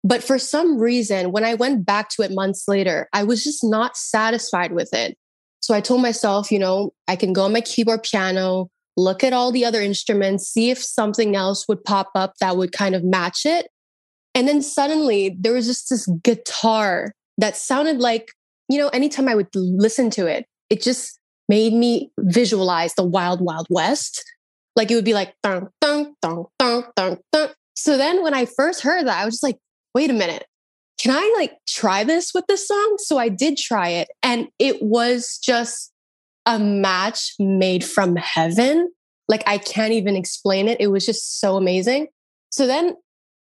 But 0.01 0.23
for 0.23 0.39
some 0.39 0.79
reason 0.79 1.33
when 1.33 1.43
i 1.43 1.55
went 1.55 1.85
back 1.85 2.07
to 2.11 2.21
it 2.21 2.31
months 2.31 2.63
later 2.69 3.09
i 3.11 3.23
was 3.23 3.43
just 3.43 3.65
not 3.65 3.97
satisfied 3.97 4.71
with 4.71 4.93
it 4.93 5.17
so 5.69 5.75
I 5.75 5.81
told 5.81 6.01
myself, 6.01 6.51
you 6.51 6.57
know, 6.57 6.93
I 7.07 7.15
can 7.15 7.31
go 7.31 7.43
on 7.43 7.53
my 7.53 7.61
keyboard 7.61 8.01
piano, 8.01 8.71
look 8.97 9.23
at 9.23 9.33
all 9.33 9.51
the 9.51 9.65
other 9.65 9.83
instruments, 9.83 10.49
see 10.49 10.71
if 10.71 10.79
something 10.79 11.35
else 11.35 11.67
would 11.67 11.83
pop 11.83 12.09
up 12.15 12.33
that 12.41 12.57
would 12.57 12.71
kind 12.71 12.95
of 12.95 13.03
match 13.03 13.45
it. 13.45 13.67
And 14.33 14.47
then 14.47 14.63
suddenly 14.63 15.37
there 15.39 15.53
was 15.53 15.67
just 15.67 15.91
this 15.91 16.07
guitar 16.23 17.13
that 17.37 17.55
sounded 17.55 17.99
like, 17.99 18.31
you 18.67 18.79
know, 18.79 18.87
anytime 18.87 19.27
I 19.27 19.35
would 19.35 19.49
listen 19.53 20.09
to 20.09 20.25
it, 20.25 20.47
it 20.71 20.81
just 20.81 21.19
made 21.47 21.73
me 21.73 22.09
visualize 22.19 22.95
the 22.95 23.05
wild, 23.05 23.39
wild 23.39 23.67
west. 23.69 24.23
Like 24.75 24.89
it 24.89 24.95
would 24.95 25.05
be 25.05 25.13
like, 25.13 25.35
dun, 25.43 25.67
dun, 25.81 26.15
dun, 26.19 26.45
dun, 26.57 27.17
dun. 27.31 27.49
So 27.75 27.95
then 27.95 28.23
when 28.23 28.33
I 28.33 28.45
first 28.45 28.81
heard 28.81 29.05
that, 29.05 29.21
I 29.21 29.25
was 29.25 29.35
just 29.35 29.43
like, 29.43 29.59
wait 29.93 30.09
a 30.09 30.13
minute 30.13 30.47
can 30.99 31.15
I 31.15 31.33
like 31.37 31.53
try 31.67 32.03
this 32.03 32.33
with 32.33 32.45
this 32.47 32.67
song? 32.67 32.97
So 32.99 33.17
I 33.17 33.29
did 33.29 33.57
try 33.57 33.89
it 33.89 34.09
and 34.21 34.49
it 34.59 34.81
was 34.81 35.39
just 35.41 35.91
a 36.45 36.59
match 36.59 37.33
made 37.39 37.83
from 37.83 38.15
heaven. 38.17 38.91
Like 39.27 39.43
I 39.47 39.57
can't 39.57 39.93
even 39.93 40.15
explain 40.15 40.67
it. 40.67 40.79
It 40.81 40.87
was 40.87 41.05
just 41.05 41.39
so 41.39 41.55
amazing. 41.55 42.07
So 42.51 42.67
then, 42.67 42.95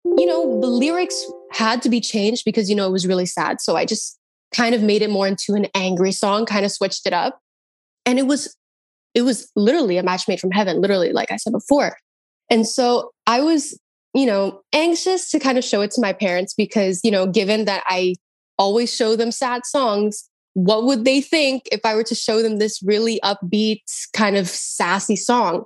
you 0.04 0.26
know, 0.26 0.60
the 0.60 0.66
lyrics 0.66 1.24
had 1.52 1.80
to 1.82 1.88
be 1.88 2.00
changed 2.00 2.44
because, 2.44 2.68
you 2.68 2.76
know, 2.76 2.86
it 2.86 2.92
was 2.92 3.06
really 3.06 3.26
sad. 3.26 3.60
So 3.60 3.76
I 3.76 3.86
just 3.86 4.18
kind 4.54 4.74
of 4.74 4.82
made 4.82 5.02
it 5.02 5.10
more 5.10 5.26
into 5.26 5.54
an 5.54 5.66
angry 5.74 6.12
song, 6.12 6.44
kind 6.44 6.64
of 6.64 6.72
switched 6.72 7.06
it 7.06 7.12
up. 7.12 7.40
And 8.04 8.18
it 8.18 8.26
was 8.26 8.54
it 9.14 9.22
was 9.22 9.50
literally 9.56 9.96
a 9.96 10.02
match 10.02 10.28
made 10.28 10.38
from 10.38 10.50
heaven, 10.50 10.80
literally, 10.80 11.12
like 11.12 11.32
I 11.32 11.36
said 11.36 11.52
before. 11.52 11.96
And 12.50 12.66
so 12.66 13.10
I 13.26 13.40
was, 13.40 13.78
you 14.14 14.26
know, 14.26 14.62
anxious 14.72 15.30
to 15.30 15.38
kind 15.38 15.58
of 15.58 15.64
show 15.64 15.80
it 15.80 15.90
to 15.92 16.00
my 16.00 16.12
parents 16.12 16.54
because, 16.54 17.00
you 17.04 17.10
know, 17.10 17.26
given 17.26 17.66
that 17.66 17.84
I 17.88 18.14
always 18.58 18.94
show 18.94 19.16
them 19.16 19.30
sad 19.30 19.66
songs, 19.66 20.28
what 20.54 20.84
would 20.84 21.04
they 21.04 21.20
think 21.20 21.68
if 21.70 21.80
I 21.84 21.94
were 21.94 22.04
to 22.04 22.14
show 22.14 22.42
them 22.42 22.58
this 22.58 22.82
really 22.82 23.20
upbeat, 23.22 23.82
kind 24.12 24.36
of 24.36 24.48
sassy 24.48 25.16
song? 25.16 25.64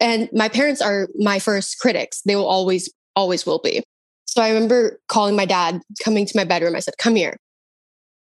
And 0.00 0.28
my 0.32 0.48
parents 0.48 0.82
are 0.82 1.08
my 1.16 1.38
first 1.38 1.78
critics. 1.78 2.22
They 2.22 2.36
will 2.36 2.46
always, 2.46 2.92
always 3.14 3.46
will 3.46 3.60
be. 3.60 3.82
So 4.26 4.42
I 4.42 4.48
remember 4.48 4.98
calling 5.08 5.36
my 5.36 5.46
dad, 5.46 5.80
coming 6.02 6.26
to 6.26 6.36
my 6.36 6.44
bedroom. 6.44 6.76
I 6.76 6.80
said, 6.80 6.98
Come 6.98 7.14
here. 7.14 7.36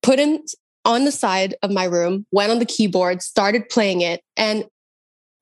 Put 0.02 0.18
him 0.18 0.40
on 0.84 1.04
the 1.04 1.12
side 1.12 1.54
of 1.62 1.70
my 1.70 1.84
room, 1.84 2.26
went 2.32 2.50
on 2.50 2.58
the 2.58 2.66
keyboard, 2.66 3.22
started 3.22 3.68
playing 3.68 4.00
it. 4.00 4.20
And 4.36 4.64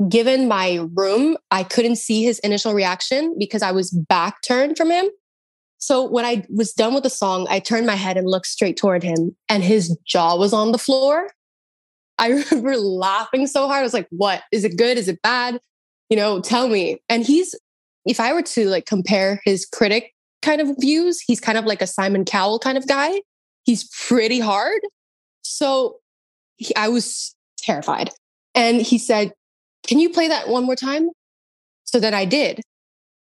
given 0.08 0.48
my 0.48 0.86
room, 0.94 1.36
I 1.50 1.62
couldn't 1.62 1.96
see 1.96 2.22
his 2.22 2.38
initial 2.40 2.72
reaction 2.72 3.36
because 3.38 3.62
I 3.62 3.72
was 3.72 3.90
back 3.90 4.42
turned 4.42 4.76
from 4.76 4.90
him. 4.90 5.06
So 5.78 6.06
when 6.06 6.24
I 6.24 6.44
was 6.54 6.72
done 6.72 6.94
with 6.94 7.02
the 7.02 7.10
song, 7.10 7.46
I 7.48 7.58
turned 7.58 7.86
my 7.86 7.94
head 7.94 8.16
and 8.16 8.28
looked 8.28 8.46
straight 8.46 8.76
toward 8.76 9.02
him, 9.02 9.34
and 9.48 9.64
his 9.64 9.96
jaw 10.04 10.36
was 10.36 10.52
on 10.52 10.72
the 10.72 10.78
floor. 10.78 11.30
I 12.18 12.28
remember 12.50 12.76
laughing 12.76 13.46
so 13.46 13.66
hard. 13.66 13.80
I 13.80 13.82
was 13.82 13.94
like, 13.94 14.08
What? 14.10 14.42
Is 14.52 14.64
it 14.64 14.76
good? 14.76 14.98
Is 14.98 15.08
it 15.08 15.22
bad? 15.22 15.58
You 16.08 16.16
know, 16.16 16.40
tell 16.40 16.68
me. 16.68 16.98
And 17.08 17.24
he's, 17.24 17.54
if 18.04 18.20
I 18.20 18.32
were 18.32 18.42
to 18.42 18.68
like 18.68 18.86
compare 18.86 19.40
his 19.44 19.64
critic 19.64 20.12
kind 20.42 20.60
of 20.60 20.76
views, 20.78 21.20
he's 21.20 21.40
kind 21.40 21.56
of 21.56 21.64
like 21.64 21.82
a 21.82 21.86
Simon 21.86 22.24
Cowell 22.24 22.58
kind 22.58 22.76
of 22.76 22.86
guy. 22.86 23.22
He's 23.64 23.88
pretty 24.06 24.40
hard. 24.40 24.80
So 25.42 25.96
he, 26.56 26.74
I 26.76 26.88
was 26.88 27.34
terrified. 27.58 28.10
And 28.54 28.82
he 28.82 28.98
said, 28.98 29.32
Can 29.86 29.98
you 29.98 30.10
play 30.10 30.28
that 30.28 30.48
one 30.48 30.64
more 30.64 30.76
time? 30.76 31.08
So 31.84 31.98
then 32.00 32.14
I 32.14 32.24
did. 32.24 32.60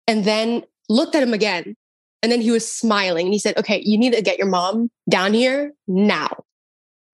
And 0.07 0.25
then 0.25 0.65
looked 0.89 1.15
at 1.15 1.23
him 1.23 1.35
again. 1.35 1.75
And 2.23 2.33
then 2.33 2.41
he 2.41 2.51
was 2.51 2.71
smiling 2.71 3.27
and 3.27 3.33
he 3.33 3.39
said, 3.39 3.57
Okay, 3.59 3.83
you 3.85 3.97
need 3.99 4.13
to 4.15 4.23
get 4.23 4.39
your 4.39 4.49
mom 4.49 4.91
down 5.09 5.35
here 5.35 5.73
now, 5.87 6.31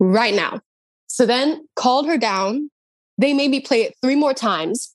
right 0.01 0.35
now. 0.35 0.61
So 1.09 1.27
then 1.27 1.69
called 1.77 2.07
her 2.07 2.17
down. 2.17 2.71
They 3.19 3.35
made 3.35 3.51
me 3.51 3.61
play 3.61 3.83
it 3.83 3.95
three 4.03 4.17
more 4.17 4.33
times. 4.33 4.95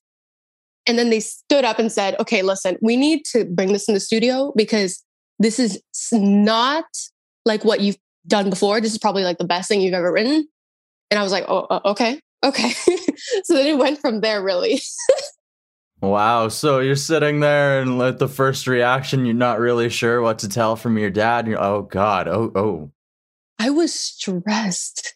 And 0.88 0.98
then 0.98 1.12
they 1.12 1.20
stood 1.20 1.64
up 1.64 1.78
and 1.78 1.92
said, 1.92 2.16
Okay, 2.20 2.42
listen, 2.42 2.78
we 2.82 2.98
need 2.98 3.24
to 3.34 3.46
bring 3.46 3.72
this 3.72 3.88
in 3.88 3.94
the 3.94 4.00
studio 4.00 4.52
because 4.56 5.04
this 5.38 5.60
is 5.60 5.82
not 6.12 6.86
like 7.46 7.64
what 7.64 7.82
you've 7.82 7.98
done 8.28 8.50
before. 8.50 8.82
This 8.82 8.92
is 8.92 8.98
probably 8.98 9.24
like 9.24 9.38
the 9.38 9.46
best 9.46 9.68
thing 9.68 9.82
you've 9.82 9.94
ever 9.94 10.12
written. 10.12 10.48
And 11.12 11.20
I 11.20 11.24
was 11.24 11.32
like, 11.32 11.46
oh, 11.48 11.66
uh, 11.70 11.80
okay, 11.86 12.20
okay. 12.44 12.72
so 13.44 13.54
then 13.54 13.68
it 13.68 13.78
went 13.78 14.00
from 14.00 14.22
there, 14.22 14.42
really. 14.44 14.82
wow. 16.02 16.48
So 16.48 16.80
you're 16.80 16.96
sitting 16.96 17.40
there 17.40 17.82
and 17.82 18.02
at 18.02 18.20
the 18.20 18.28
first 18.28 18.68
reaction, 18.68 19.26
you're 19.26 19.36
not 19.36 19.60
really 19.60 19.90
sure 19.90 20.22
what 20.22 20.40
to 20.40 20.50
tell 20.50 20.76
from 20.76 20.98
your 20.98 21.10
dad. 21.10 21.48
You're, 21.48 21.62
oh, 21.62 21.84
God. 21.84 22.28
Oh, 22.28 22.52
oh. 22.56 22.92
I 23.60 23.70
was 23.70 23.94
stressed. 23.94 25.16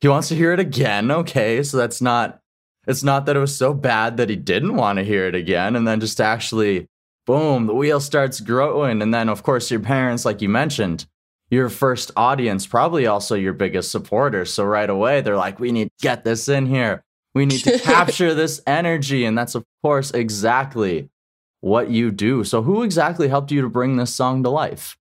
He 0.00 0.08
wants 0.08 0.28
to 0.28 0.36
hear 0.36 0.52
it 0.52 0.60
again. 0.60 1.10
Okay. 1.10 1.62
So 1.62 1.76
that's 1.76 2.00
not, 2.00 2.40
it's 2.86 3.02
not 3.02 3.26
that 3.26 3.36
it 3.36 3.40
was 3.40 3.56
so 3.56 3.74
bad 3.74 4.16
that 4.16 4.30
he 4.30 4.36
didn't 4.36 4.76
want 4.76 4.98
to 4.98 5.04
hear 5.04 5.26
it 5.26 5.34
again. 5.34 5.76
And 5.76 5.86
then 5.86 6.00
just 6.00 6.20
actually, 6.20 6.88
boom, 7.26 7.66
the 7.66 7.74
wheel 7.74 8.00
starts 8.00 8.40
growing. 8.40 9.02
And 9.02 9.12
then, 9.12 9.28
of 9.28 9.42
course, 9.42 9.70
your 9.70 9.80
parents, 9.80 10.24
like 10.24 10.42
you 10.42 10.48
mentioned, 10.48 11.06
your 11.50 11.68
first 11.68 12.10
audience, 12.16 12.66
probably 12.66 13.06
also 13.06 13.34
your 13.34 13.52
biggest 13.52 13.90
supporter. 13.90 14.44
So 14.44 14.64
right 14.64 14.88
away, 14.88 15.20
they're 15.20 15.36
like, 15.36 15.60
we 15.60 15.70
need 15.70 15.88
to 15.88 16.02
get 16.02 16.24
this 16.24 16.48
in 16.48 16.66
here. 16.66 17.04
We 17.34 17.46
need 17.46 17.64
to 17.64 17.78
capture 17.82 18.34
this 18.34 18.60
energy. 18.66 19.24
And 19.24 19.36
that's, 19.36 19.54
of 19.54 19.64
course, 19.82 20.10
exactly 20.10 21.10
what 21.60 21.90
you 21.90 22.10
do. 22.10 22.44
So, 22.44 22.62
who 22.62 22.82
exactly 22.82 23.28
helped 23.28 23.50
you 23.50 23.62
to 23.62 23.68
bring 23.68 23.96
this 23.96 24.14
song 24.14 24.42
to 24.42 24.50
life? 24.50 24.96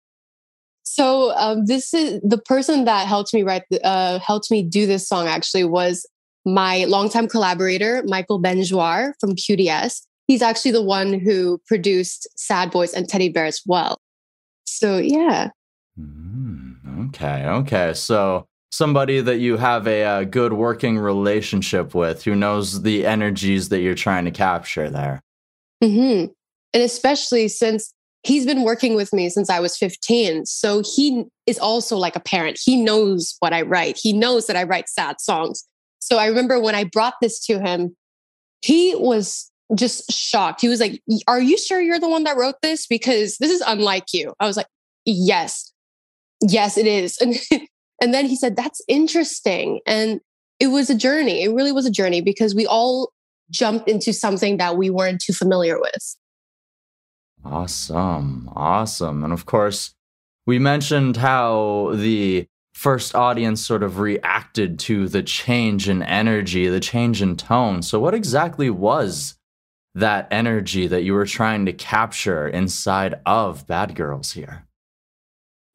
So, 0.82 1.32
um, 1.36 1.66
this 1.66 1.94
is 1.94 2.20
the 2.22 2.38
person 2.38 2.84
that 2.84 3.06
helped 3.06 3.32
me 3.32 3.42
write, 3.42 3.62
uh, 3.84 4.18
helped 4.18 4.50
me 4.50 4.62
do 4.62 4.86
this 4.86 5.08
song 5.08 5.26
actually 5.26 5.64
was 5.64 6.06
my 6.44 6.84
longtime 6.86 7.28
collaborator, 7.28 8.02
Michael 8.06 8.40
Benjoir 8.40 9.12
from 9.20 9.36
QDS. 9.36 10.02
He's 10.26 10.42
actually 10.42 10.72
the 10.72 10.82
one 10.82 11.18
who 11.18 11.60
produced 11.66 12.28
Sad 12.36 12.70
Boys 12.70 12.92
and 12.92 13.08
Teddy 13.08 13.28
Bear 13.28 13.44
as 13.44 13.62
well. 13.66 13.98
So, 14.64 14.98
yeah. 14.98 15.50
Mm, 15.98 17.08
okay, 17.08 17.46
okay. 17.46 17.94
So 17.94 18.46
somebody 18.70 19.20
that 19.20 19.38
you 19.38 19.56
have 19.56 19.86
a, 19.86 20.02
a, 20.02 20.06
uh, 20.06 20.24
good 20.24 20.52
working 20.52 20.98
relationship 20.98 21.94
with 21.94 22.24
who 22.24 22.34
knows 22.34 22.82
the 22.82 23.06
energies 23.06 23.70
that 23.70 23.80
you're 23.80 23.94
trying 23.94 24.24
to 24.24 24.30
capture 24.30 24.90
there. 24.90 25.22
Mm-hmm. 25.82 26.26
And 26.74 26.82
especially 26.82 27.48
since 27.48 27.92
he's 28.22 28.44
been 28.44 28.62
working 28.62 28.94
with 28.94 29.12
me 29.12 29.30
since 29.30 29.48
I 29.48 29.60
was 29.60 29.76
15. 29.76 30.44
So 30.46 30.82
he 30.84 31.24
is 31.46 31.58
also 31.58 31.96
like 31.96 32.16
a 32.16 32.20
parent. 32.20 32.60
He 32.62 32.76
knows 32.76 33.36
what 33.40 33.52
I 33.52 33.62
write, 33.62 33.98
he 34.00 34.12
knows 34.12 34.46
that 34.46 34.56
I 34.56 34.64
write 34.64 34.88
sad 34.88 35.20
songs. 35.20 35.64
So 36.00 36.18
I 36.18 36.26
remember 36.26 36.60
when 36.60 36.74
I 36.74 36.84
brought 36.84 37.14
this 37.20 37.44
to 37.46 37.58
him, 37.58 37.96
he 38.62 38.94
was 38.94 39.50
just 39.74 40.10
shocked. 40.12 40.60
He 40.60 40.68
was 40.68 40.80
like, 40.80 41.00
Are 41.26 41.40
you 41.40 41.58
sure 41.58 41.80
you're 41.80 42.00
the 42.00 42.08
one 42.08 42.24
that 42.24 42.36
wrote 42.36 42.56
this? 42.62 42.86
Because 42.86 43.36
this 43.38 43.50
is 43.50 43.62
unlike 43.66 44.12
you. 44.12 44.34
I 44.40 44.46
was 44.46 44.56
like, 44.56 44.66
Yes 45.04 45.72
yes, 46.40 46.78
it 46.78 46.86
is. 46.86 47.18
And, 47.22 47.36
and 48.00 48.14
then 48.14 48.26
he 48.26 48.36
said, 48.36 48.56
that's 48.56 48.80
interesting. 48.88 49.80
And 49.86 50.20
it 50.60 50.68
was 50.68 50.90
a 50.90 50.94
journey. 50.94 51.42
It 51.42 51.52
really 51.52 51.72
was 51.72 51.86
a 51.86 51.90
journey 51.90 52.20
because 52.20 52.54
we 52.54 52.66
all 52.66 53.12
jumped 53.50 53.88
into 53.88 54.12
something 54.12 54.58
that 54.58 54.76
we 54.76 54.90
weren't 54.90 55.20
too 55.20 55.32
familiar 55.32 55.80
with. 55.80 56.16
Awesome. 57.44 58.50
Awesome. 58.54 59.24
And 59.24 59.32
of 59.32 59.46
course, 59.46 59.94
we 60.46 60.58
mentioned 60.58 61.16
how 61.16 61.92
the 61.94 62.46
first 62.74 63.14
audience 63.14 63.64
sort 63.64 63.82
of 63.82 63.98
reacted 63.98 64.78
to 64.78 65.08
the 65.08 65.22
change 65.22 65.88
in 65.88 66.02
energy, 66.02 66.68
the 66.68 66.80
change 66.80 67.22
in 67.22 67.36
tone. 67.36 67.82
So, 67.82 68.00
what 68.00 68.14
exactly 68.14 68.70
was 68.70 69.36
that 69.94 70.28
energy 70.30 70.86
that 70.86 71.02
you 71.02 71.14
were 71.14 71.26
trying 71.26 71.66
to 71.66 71.72
capture 71.72 72.48
inside 72.48 73.20
of 73.26 73.66
Bad 73.66 73.94
Girls 73.94 74.32
here? 74.32 74.67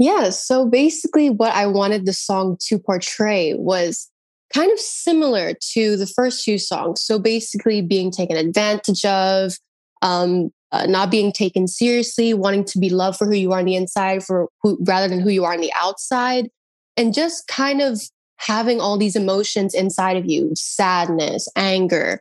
Yeah. 0.03 0.31
So 0.31 0.65
basically, 0.65 1.29
what 1.29 1.55
I 1.55 1.65
wanted 1.65 2.05
the 2.05 2.11
song 2.11 2.57
to 2.67 2.77
portray 2.77 3.53
was 3.53 4.09
kind 4.53 4.69
of 4.69 4.77
similar 4.77 5.53
to 5.71 5.95
the 5.95 6.05
first 6.05 6.43
two 6.43 6.57
songs. 6.57 7.01
So 7.01 7.19
basically, 7.19 7.81
being 7.81 8.11
taken 8.11 8.35
advantage 8.35 9.05
of, 9.05 9.53
um, 10.01 10.51
uh, 10.73 10.87
not 10.87 11.09
being 11.09 11.31
taken 11.31 11.69
seriously, 11.69 12.33
wanting 12.33 12.65
to 12.65 12.79
be 12.79 12.89
loved 12.89 13.17
for 13.17 13.27
who 13.27 13.35
you 13.35 13.53
are 13.53 13.59
on 13.59 13.65
the 13.65 13.77
inside, 13.77 14.25
for 14.25 14.49
who, 14.61 14.77
rather 14.81 15.07
than 15.07 15.21
who 15.21 15.29
you 15.29 15.45
are 15.45 15.53
on 15.53 15.61
the 15.61 15.71
outside, 15.81 16.49
and 16.97 17.13
just 17.13 17.47
kind 17.47 17.81
of 17.81 18.01
having 18.39 18.81
all 18.81 18.97
these 18.97 19.15
emotions 19.15 19.73
inside 19.73 20.17
of 20.17 20.25
you 20.25 20.51
sadness, 20.53 21.47
anger, 21.55 22.19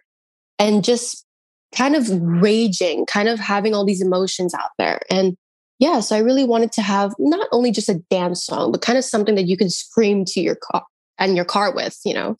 and 0.60 0.84
just 0.84 1.26
kind 1.74 1.96
of 1.96 2.08
raging, 2.12 3.06
kind 3.06 3.28
of 3.28 3.40
having 3.40 3.74
all 3.74 3.84
these 3.84 4.02
emotions 4.02 4.54
out 4.54 4.70
there. 4.78 5.00
And 5.10 5.36
yeah, 5.82 5.98
so 5.98 6.14
I 6.14 6.20
really 6.20 6.44
wanted 6.44 6.70
to 6.72 6.82
have 6.82 7.12
not 7.18 7.48
only 7.50 7.72
just 7.72 7.88
a 7.88 7.94
dance 8.08 8.44
song, 8.46 8.70
but 8.70 8.82
kind 8.82 8.96
of 8.96 9.04
something 9.04 9.34
that 9.34 9.48
you 9.48 9.56
can 9.56 9.68
scream 9.68 10.24
to 10.26 10.40
your 10.40 10.54
car 10.54 10.84
and 11.18 11.34
your 11.34 11.44
car 11.44 11.74
with, 11.74 11.98
you 12.04 12.14
know. 12.14 12.38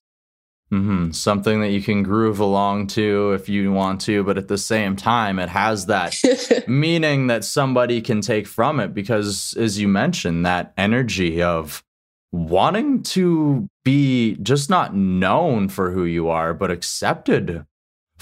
Mm-hmm. 0.73 1.11
Something 1.11 1.61
that 1.61 1.71
you 1.71 1.83
can 1.83 2.05
groove 2.05 2.39
along 2.39 2.87
to 2.89 3.33
if 3.33 3.49
you 3.49 3.73
want 3.73 4.01
to, 4.03 4.23
but 4.23 4.39
at 4.39 4.47
the 4.47 4.57
same 4.57 4.95
time, 4.95 5.41
it 5.41 5.49
has 5.49 5.87
that 5.87 6.15
meaning 6.69 7.27
that 7.27 7.45
somebody 7.45 8.01
can 8.01 8.21
take 8.21 8.47
from 8.47 8.79
it 8.79 8.95
because, 8.95 9.55
as 9.59 9.81
you 9.81 9.89
mentioned, 9.89 10.47
that 10.47 10.73
energy 10.79 11.43
of 11.43 11.83
wanting 12.31 13.03
to 13.03 13.69
be 13.85 14.37
just 14.37 14.71
not 14.71 14.95
known 14.95 15.69
for 15.69 15.91
who 15.91 16.05
you 16.05 16.29
are, 16.29 16.55
but 16.55 16.71
accepted 16.71 17.67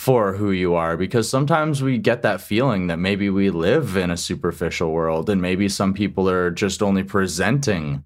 for 0.00 0.32
who 0.32 0.50
you 0.50 0.74
are 0.74 0.96
because 0.96 1.28
sometimes 1.28 1.82
we 1.82 1.98
get 1.98 2.22
that 2.22 2.40
feeling 2.40 2.86
that 2.86 2.98
maybe 2.98 3.28
we 3.28 3.50
live 3.50 3.98
in 3.98 4.10
a 4.10 4.16
superficial 4.16 4.90
world 4.90 5.28
and 5.28 5.42
maybe 5.42 5.68
some 5.68 5.92
people 5.92 6.26
are 6.26 6.50
just 6.50 6.82
only 6.82 7.02
presenting 7.02 8.02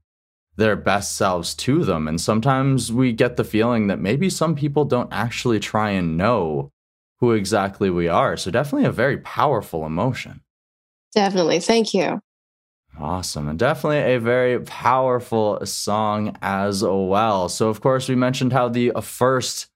their 0.57 0.75
best 0.75 1.17
selves 1.17 1.55
to 1.55 1.85
them. 1.85 2.09
And 2.09 2.21
sometimes 2.21 2.93
we 2.93 3.13
get 3.13 3.37
the 3.37 3.45
feeling 3.45 3.87
that 3.87 4.01
maybe 4.01 4.29
some 4.29 4.57
people 4.57 4.85
don't 4.85 5.13
actually 5.13 5.61
try 5.61 5.91
and 5.91 6.17
know 6.17 6.73
who 7.21 7.31
exactly 7.31 7.91
we 7.91 8.09
are. 8.09 8.37
So 8.37 8.51
definitely 8.51 8.89
a 8.89 8.93
very 8.93 9.19
powerful 9.19 9.87
emotion. 9.87 10.41
Definitely. 11.15 11.61
Thank 11.61 11.95
you. 11.95 12.21
Awesome. 12.99 13.49
And 13.49 13.57
definitely 13.59 14.15
a 14.15 14.19
very 14.19 14.59
powerful 14.59 15.65
song 15.65 16.37
as 16.43 16.83
well. 16.83 17.49
So, 17.49 17.69
of 17.69 17.81
course, 17.81 18.09
we 18.09 18.17
mentioned 18.17 18.53
how 18.53 18.69
the 18.69 18.91
first 19.01 19.69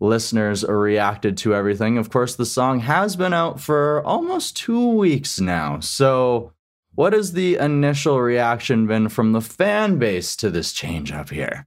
listeners 0.00 0.64
reacted 0.64 1.36
to 1.38 1.54
everything. 1.54 1.98
Of 1.98 2.10
course, 2.10 2.34
the 2.34 2.46
song 2.46 2.80
has 2.80 3.16
been 3.16 3.32
out 3.32 3.60
for 3.60 4.04
almost 4.04 4.56
two 4.56 4.88
weeks 4.88 5.40
now. 5.40 5.80
So, 5.80 6.52
what 6.94 7.12
has 7.12 7.32
the 7.32 7.56
initial 7.56 8.20
reaction 8.20 8.86
been 8.86 9.08
from 9.08 9.32
the 9.32 9.40
fan 9.40 9.98
base 9.98 10.34
to 10.36 10.50
this 10.50 10.72
change 10.72 11.12
up 11.12 11.30
here? 11.30 11.66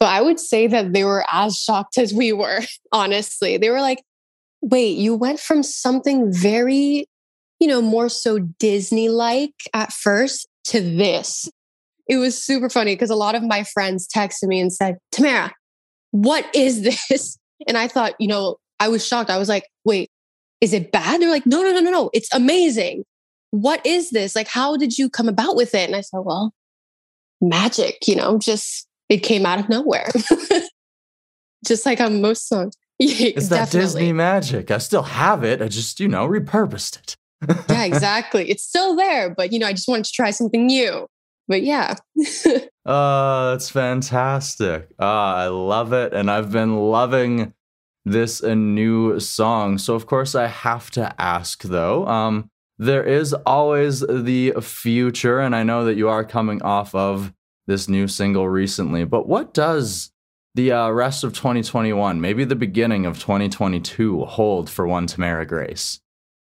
So 0.00 0.06
I 0.06 0.20
would 0.20 0.38
say 0.38 0.66
that 0.68 0.92
they 0.92 1.04
were 1.04 1.24
as 1.30 1.56
shocked 1.56 1.98
as 1.98 2.14
we 2.14 2.32
were, 2.32 2.60
honestly. 2.92 3.56
They 3.56 3.70
were 3.70 3.80
like, 3.80 4.02
wait, 4.60 4.96
you 4.96 5.14
went 5.14 5.40
from 5.40 5.62
something 5.62 6.32
very, 6.32 7.06
you 7.60 7.66
know, 7.66 7.82
more 7.82 8.08
so 8.08 8.38
Disney 8.38 9.08
like 9.08 9.54
at 9.74 9.92
first 9.92 10.46
to 10.66 10.80
this. 10.80 11.48
It 12.08 12.16
was 12.16 12.42
super 12.42 12.70
funny 12.70 12.94
because 12.94 13.10
a 13.10 13.16
lot 13.16 13.34
of 13.34 13.42
my 13.42 13.64
friends 13.64 14.08
texted 14.08 14.48
me 14.48 14.60
and 14.60 14.72
said, 14.72 14.98
Tamara, 15.12 15.52
what 16.10 16.46
is 16.54 16.82
this? 17.10 17.38
And 17.66 17.76
I 17.76 17.88
thought, 17.88 18.14
you 18.18 18.28
know, 18.28 18.56
I 18.80 18.88
was 18.88 19.06
shocked. 19.06 19.30
I 19.30 19.38
was 19.38 19.48
like, 19.48 19.64
wait, 19.84 20.10
is 20.60 20.72
it 20.72 20.92
bad? 20.92 21.20
They're 21.20 21.30
like, 21.30 21.46
no, 21.46 21.62
no, 21.62 21.72
no, 21.72 21.80
no, 21.80 21.90
no. 21.90 22.10
It's 22.12 22.32
amazing 22.32 23.04
what 23.50 23.84
is 23.86 24.10
this? 24.10 24.36
Like, 24.36 24.48
how 24.48 24.76
did 24.76 24.98
you 24.98 25.08
come 25.08 25.28
about 25.28 25.56
with 25.56 25.74
it? 25.74 25.86
And 25.86 25.96
I 25.96 26.02
said, 26.02 26.20
well, 26.20 26.52
magic, 27.40 28.06
you 28.06 28.16
know, 28.16 28.38
just 28.38 28.86
it 29.08 29.18
came 29.18 29.46
out 29.46 29.58
of 29.58 29.68
nowhere. 29.68 30.10
just 31.66 31.86
like 31.86 32.00
on 32.00 32.20
most 32.20 32.48
songs. 32.48 32.76
it's 32.98 33.48
that 33.48 33.70
Disney 33.70 34.12
magic. 34.12 34.70
I 34.70 34.78
still 34.78 35.02
have 35.02 35.44
it. 35.44 35.62
I 35.62 35.68
just, 35.68 36.00
you 36.00 36.08
know, 36.08 36.26
repurposed 36.28 36.98
it. 36.98 37.16
yeah, 37.70 37.84
exactly. 37.84 38.50
It's 38.50 38.64
still 38.64 38.96
there, 38.96 39.30
but 39.30 39.52
you 39.52 39.58
know, 39.58 39.66
I 39.66 39.72
just 39.72 39.88
wanted 39.88 40.06
to 40.06 40.12
try 40.12 40.30
something 40.30 40.66
new. 40.66 41.06
But 41.46 41.62
yeah. 41.62 41.94
Uh, 42.88 43.50
that's 43.50 43.68
fantastic. 43.68 44.88
Uh, 44.98 45.04
I 45.04 45.46
love 45.48 45.92
it. 45.92 46.14
And 46.14 46.30
I've 46.30 46.50
been 46.50 46.78
loving 46.78 47.52
this 48.06 48.40
a 48.40 48.56
new 48.56 49.20
song. 49.20 49.76
So 49.76 49.94
of 49.94 50.06
course 50.06 50.34
I 50.34 50.46
have 50.46 50.90
to 50.92 51.14
ask 51.20 51.64
though, 51.64 52.06
um, 52.06 52.50
there 52.78 53.04
is 53.04 53.34
always 53.44 54.00
the 54.00 54.52
future. 54.62 55.40
And 55.40 55.54
I 55.54 55.64
know 55.64 55.84
that 55.84 55.96
you 55.96 56.08
are 56.08 56.24
coming 56.24 56.62
off 56.62 56.94
of 56.94 57.34
this 57.66 57.90
new 57.90 58.08
single 58.08 58.48
recently, 58.48 59.04
but 59.04 59.28
what 59.28 59.52
does 59.52 60.10
the 60.54 60.72
uh, 60.72 60.88
rest 60.88 61.24
of 61.24 61.34
2021, 61.34 62.22
maybe 62.22 62.44
the 62.44 62.56
beginning 62.56 63.04
of 63.04 63.18
2022, 63.18 64.24
hold 64.24 64.70
for 64.70 64.86
one 64.86 65.06
Tamara 65.06 65.44
Grace? 65.44 66.00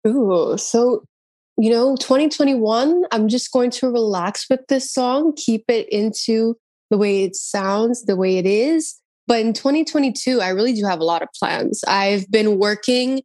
Ooh, 0.05 0.57
so 0.59 1.05
you 1.57 1.71
know, 1.71 1.97
2021, 1.97 3.05
I'm 3.13 3.29
just 3.29 3.53
going 3.53 3.71
to 3.73 3.91
relax 3.91 4.47
with 4.51 4.61
this 4.69 4.93
song, 4.93 5.35
keep 5.37 5.65
it 5.69 5.89
into 5.89 6.57
the 6.91 6.99
way 6.99 7.25
it 7.25 7.37
sounds, 7.37 8.05
the 8.05 8.17
way 8.17 8.39
it 8.39 8.47
is. 8.47 9.01
But 9.27 9.41
in 9.41 9.53
2022, 9.53 10.41
I 10.41 10.49
really 10.49 10.75
do 10.75 10.85
have 10.85 11.01
a 11.01 11.05
lot 11.05 11.23
of 11.23 11.29
plans. 11.39 11.83
I've 11.87 12.31
been 12.31 12.59
working 12.59 13.23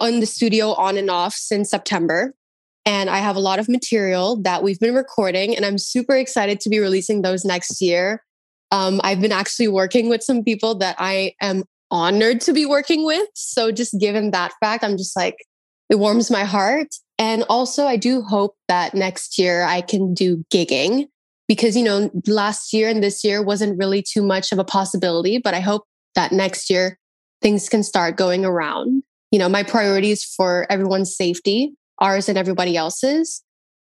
on 0.00 0.20
the 0.20 0.26
studio 0.26 0.72
on 0.74 0.96
and 0.96 1.10
off 1.10 1.34
since 1.34 1.70
September. 1.70 2.34
And 2.84 3.08
I 3.08 3.18
have 3.18 3.36
a 3.36 3.40
lot 3.40 3.58
of 3.58 3.68
material 3.68 4.40
that 4.42 4.62
we've 4.64 4.80
been 4.80 4.94
recording, 4.94 5.54
and 5.54 5.64
I'm 5.64 5.78
super 5.78 6.16
excited 6.16 6.58
to 6.60 6.68
be 6.68 6.80
releasing 6.80 7.22
those 7.22 7.44
next 7.44 7.80
year. 7.80 8.24
Um, 8.72 9.00
I've 9.04 9.20
been 9.20 9.30
actually 9.30 9.68
working 9.68 10.08
with 10.08 10.22
some 10.22 10.42
people 10.42 10.74
that 10.76 10.96
I 10.98 11.34
am 11.40 11.62
honored 11.92 12.40
to 12.40 12.52
be 12.52 12.66
working 12.66 13.04
with. 13.04 13.28
So, 13.34 13.70
just 13.70 13.96
given 14.00 14.32
that 14.32 14.52
fact, 14.58 14.82
I'm 14.82 14.96
just 14.96 15.14
like, 15.14 15.36
it 15.90 15.96
warms 15.96 16.28
my 16.28 16.42
heart. 16.42 16.88
And 17.22 17.44
also, 17.48 17.86
I 17.86 17.96
do 17.96 18.22
hope 18.22 18.56
that 18.66 18.94
next 18.94 19.38
year 19.38 19.62
I 19.62 19.80
can 19.80 20.12
do 20.12 20.44
gigging 20.52 21.06
because, 21.46 21.76
you 21.76 21.84
know, 21.84 22.10
last 22.26 22.72
year 22.72 22.88
and 22.88 23.00
this 23.00 23.22
year 23.22 23.44
wasn't 23.44 23.78
really 23.78 24.02
too 24.02 24.24
much 24.24 24.50
of 24.50 24.58
a 24.58 24.64
possibility, 24.64 25.38
but 25.38 25.54
I 25.54 25.60
hope 25.60 25.84
that 26.16 26.32
next 26.32 26.68
year 26.68 26.98
things 27.40 27.68
can 27.68 27.84
start 27.84 28.16
going 28.16 28.44
around 28.44 29.04
you 29.32 29.38
know, 29.38 29.48
my 29.48 29.64
priorities 29.64 30.22
for 30.22 30.66
everyone's 30.70 31.16
safety, 31.16 31.72
ours 31.98 32.28
and 32.28 32.38
everybody 32.38 32.76
else's. 32.76 33.42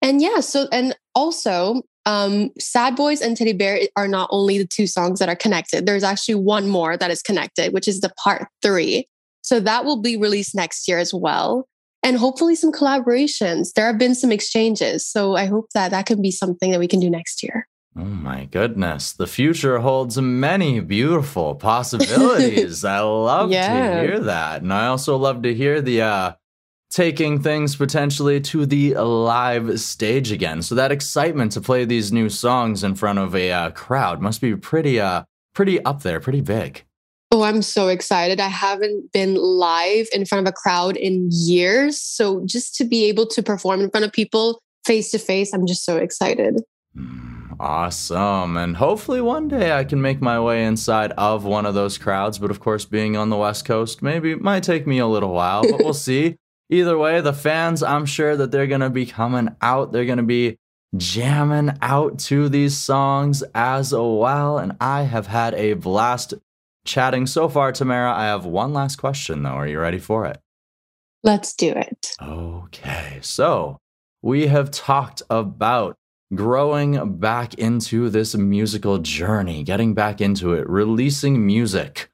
And 0.02 0.22
yeah, 0.22 0.40
so, 0.40 0.68
and 0.72 0.96
also, 1.16 1.82
um, 2.06 2.52
Sad 2.60 2.96
Boys 2.96 3.22
and 3.22 3.36
Teddy 3.36 3.54
Bear 3.54 3.82
are 3.96 4.08
not 4.08 4.30
only 4.32 4.60
the 4.60 4.68
two 4.68 4.88
songs 4.88 5.20
that 5.20 5.30
are 5.30 5.36
connected, 5.36 5.86
there's 5.86 6.04
actually 6.04 6.36
one 6.36 6.68
more 6.68 6.96
that 6.96 7.12
is 7.12 7.22
connected, 7.22 7.74
which 7.74 7.88
is 7.88 8.01
the 8.01 8.12
part 8.24 8.48
three. 8.62 9.08
So 9.42 9.60
that 9.60 9.84
will 9.84 10.01
be 10.01 10.16
released 10.16 10.55
next 10.55 10.88
year 10.88 11.00
as 11.00 11.14
well. 11.14 11.68
And 12.03 12.18
hopefully 12.18 12.55
some 12.55 12.72
collaborations. 12.72 13.74
There 13.74 13.85
have 13.85 13.98
been 13.98 14.16
some 14.16 14.31
exchanges. 14.31 15.05
So 15.05 15.35
I 15.35 15.46
hope 15.46 15.68
that 15.74 15.92
that 15.92 16.05
can 16.05 16.22
be 16.22 16.31
something 16.31 16.72
that 16.72 16.79
we 16.79 16.87
can 16.87 17.00
do 17.00 17.09
next 17.09 17.44
year. 17.44 17.68
Oh 17.96 18.05
my 18.05 18.46
goodness. 18.46 19.11
The 19.11 19.27
future 19.27 19.79
holds 19.79 20.18
many 20.18 20.79
beautiful 20.79 21.55
possibilities. 21.55 22.85
I 22.85 23.01
love 23.01 23.51
yeah. 23.51 24.01
to 24.01 24.01
hear 24.01 24.20
that. 24.22 24.61
And 24.61 24.74
I 24.74 24.87
also 24.87 25.18
love 25.18 25.44
to 25.44 25.53
hear 25.53 25.81
the 25.81 26.01
uh 26.01 26.31
taking 26.90 27.42
things 27.42 27.75
potentially 27.75 28.42
to 28.42 28.66
the 28.66 28.96
live 28.96 29.79
stage 29.79 30.31
again. 30.31 30.61
So 30.61 30.75
that 30.75 30.92
excitement 30.92 31.53
to 31.53 31.61
play 31.61 31.85
these 31.85 32.11
new 32.11 32.29
songs 32.29 32.83
in 32.83 32.96
front 32.96 33.18
of 33.18 33.33
a 33.33 33.50
uh, 33.51 33.72
crowd 33.72 34.22
must 34.22 34.42
be 34.42 34.55
pretty 34.55 35.00
uh 35.00 35.24
pretty 35.53 35.83
up 35.83 36.03
there, 36.03 36.20
pretty 36.22 36.42
big. 36.42 36.85
Oh, 37.31 37.44
I'm 37.44 37.61
so 37.61 37.87
excited. 37.87 38.39
I 38.39 38.50
haven't 38.50 39.11
been 39.13 39.35
live 39.35 40.07
in 40.13 40.25
front 40.25 40.46
of 40.46 40.51
a 40.51 40.53
crowd 40.53 40.98
in 40.98 41.29
years. 41.31 42.01
So 42.01 42.46
just 42.46 42.75
to 42.75 42.83
be 42.83 43.05
able 43.05 43.25
to 43.27 43.41
perform 43.41 43.79
in 43.79 43.89
front 43.89 44.05
of 44.05 44.11
people 44.11 44.61
face 44.85 45.11
to 45.11 45.17
face, 45.17 45.53
I'm 45.53 45.65
just 45.65 45.85
so 45.85 45.98
excited. 45.98 46.61
Mm. 46.96 47.31
Awesome. 47.61 48.57
And 48.57 48.75
hopefully 48.75 49.22
one 49.22 49.48
day 49.48 49.72
I 49.72 49.83
can 49.83 50.01
make 50.01 50.20
my 50.20 50.39
way 50.39 50.65
inside 50.65 51.11
of 51.11 51.46
one 51.46 51.67
of 51.67 51.75
those 51.75 51.96
crowds. 52.00 52.39
But 52.39 52.50
of 52.50 52.59
course, 52.59 52.85
being 52.85 53.15
on 53.15 53.29
the 53.29 53.37
West 53.37 53.65
Coast, 53.65 54.01
maybe 54.01 54.31
it 54.31 54.41
might 54.41 54.63
take 54.63 54.87
me 54.87 54.98
a 54.98 55.05
little 55.05 55.31
while, 55.31 55.61
but 55.61 55.77
we'll 55.77 55.94
see. 55.94 56.37
Either 56.72 56.98
way, 56.98 57.22
the 57.22 57.33
fans, 57.33 57.83
I'm 57.83 58.07
sure 58.07 58.35
that 58.35 58.51
they're 58.51 58.65
going 58.65 58.81
to 58.81 58.89
be 58.89 59.05
coming 59.05 59.50
out. 59.61 59.91
They're 59.91 60.05
going 60.05 60.17
to 60.17 60.24
be 60.24 60.57
jamming 60.98 61.77
out 61.83 62.17
to 62.20 62.50
these 62.50 62.75
songs 62.75 63.44
as 63.53 63.94
well. 63.94 64.57
And 64.57 64.75
I 64.81 65.03
have 65.03 65.27
had 65.27 65.53
a 65.53 65.74
blast 65.74 66.33
chatting 66.85 67.27
so 67.27 67.48
far, 67.50 67.72
Tamara. 67.72 68.13
I 68.13 68.25
have 68.25 68.46
one 68.46 68.74
last 68.74 68.98
question, 68.98 69.44
though. 69.44 69.50
Are 69.50 69.67
you 69.67 69.79
ready 69.79 70.00
for 70.00 70.25
it? 70.25 70.39
Let's 71.24 71.53
do 71.53 71.70
it. 71.70 72.15
Okay. 72.22 73.20
So 73.22 73.77
we 74.22 74.48
have 74.48 74.72
talked 74.72 75.22
about 75.29 75.96
growing 76.33 77.17
back 77.17 77.53
into 77.55 78.09
this 78.09 78.35
musical 78.35 79.00
journey, 79.00 79.63
getting 79.63 79.94
back 79.94 80.22
into 80.22 80.53
it, 80.53 80.67
releasing 80.70 81.46
music 81.46 82.09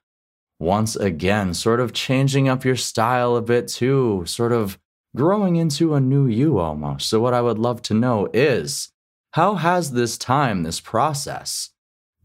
once 0.58 0.96
again, 0.96 1.54
sort 1.54 1.80
of 1.80 1.92
changing 1.92 2.48
up 2.48 2.64
your 2.64 2.76
style 2.76 3.36
a 3.36 3.42
bit 3.42 3.68
too, 3.68 4.24
sort 4.26 4.52
of 4.52 4.78
growing 5.16 5.56
into 5.56 5.94
a 5.94 6.00
new 6.00 6.26
you 6.26 6.58
almost. 6.58 7.08
So, 7.08 7.20
what 7.20 7.34
I 7.34 7.40
would 7.40 7.58
love 7.58 7.80
to 7.82 7.94
know 7.94 8.28
is 8.32 8.90
how 9.32 9.54
has 9.54 9.92
this 9.92 10.18
time, 10.18 10.62
this 10.62 10.80
process, 10.80 11.70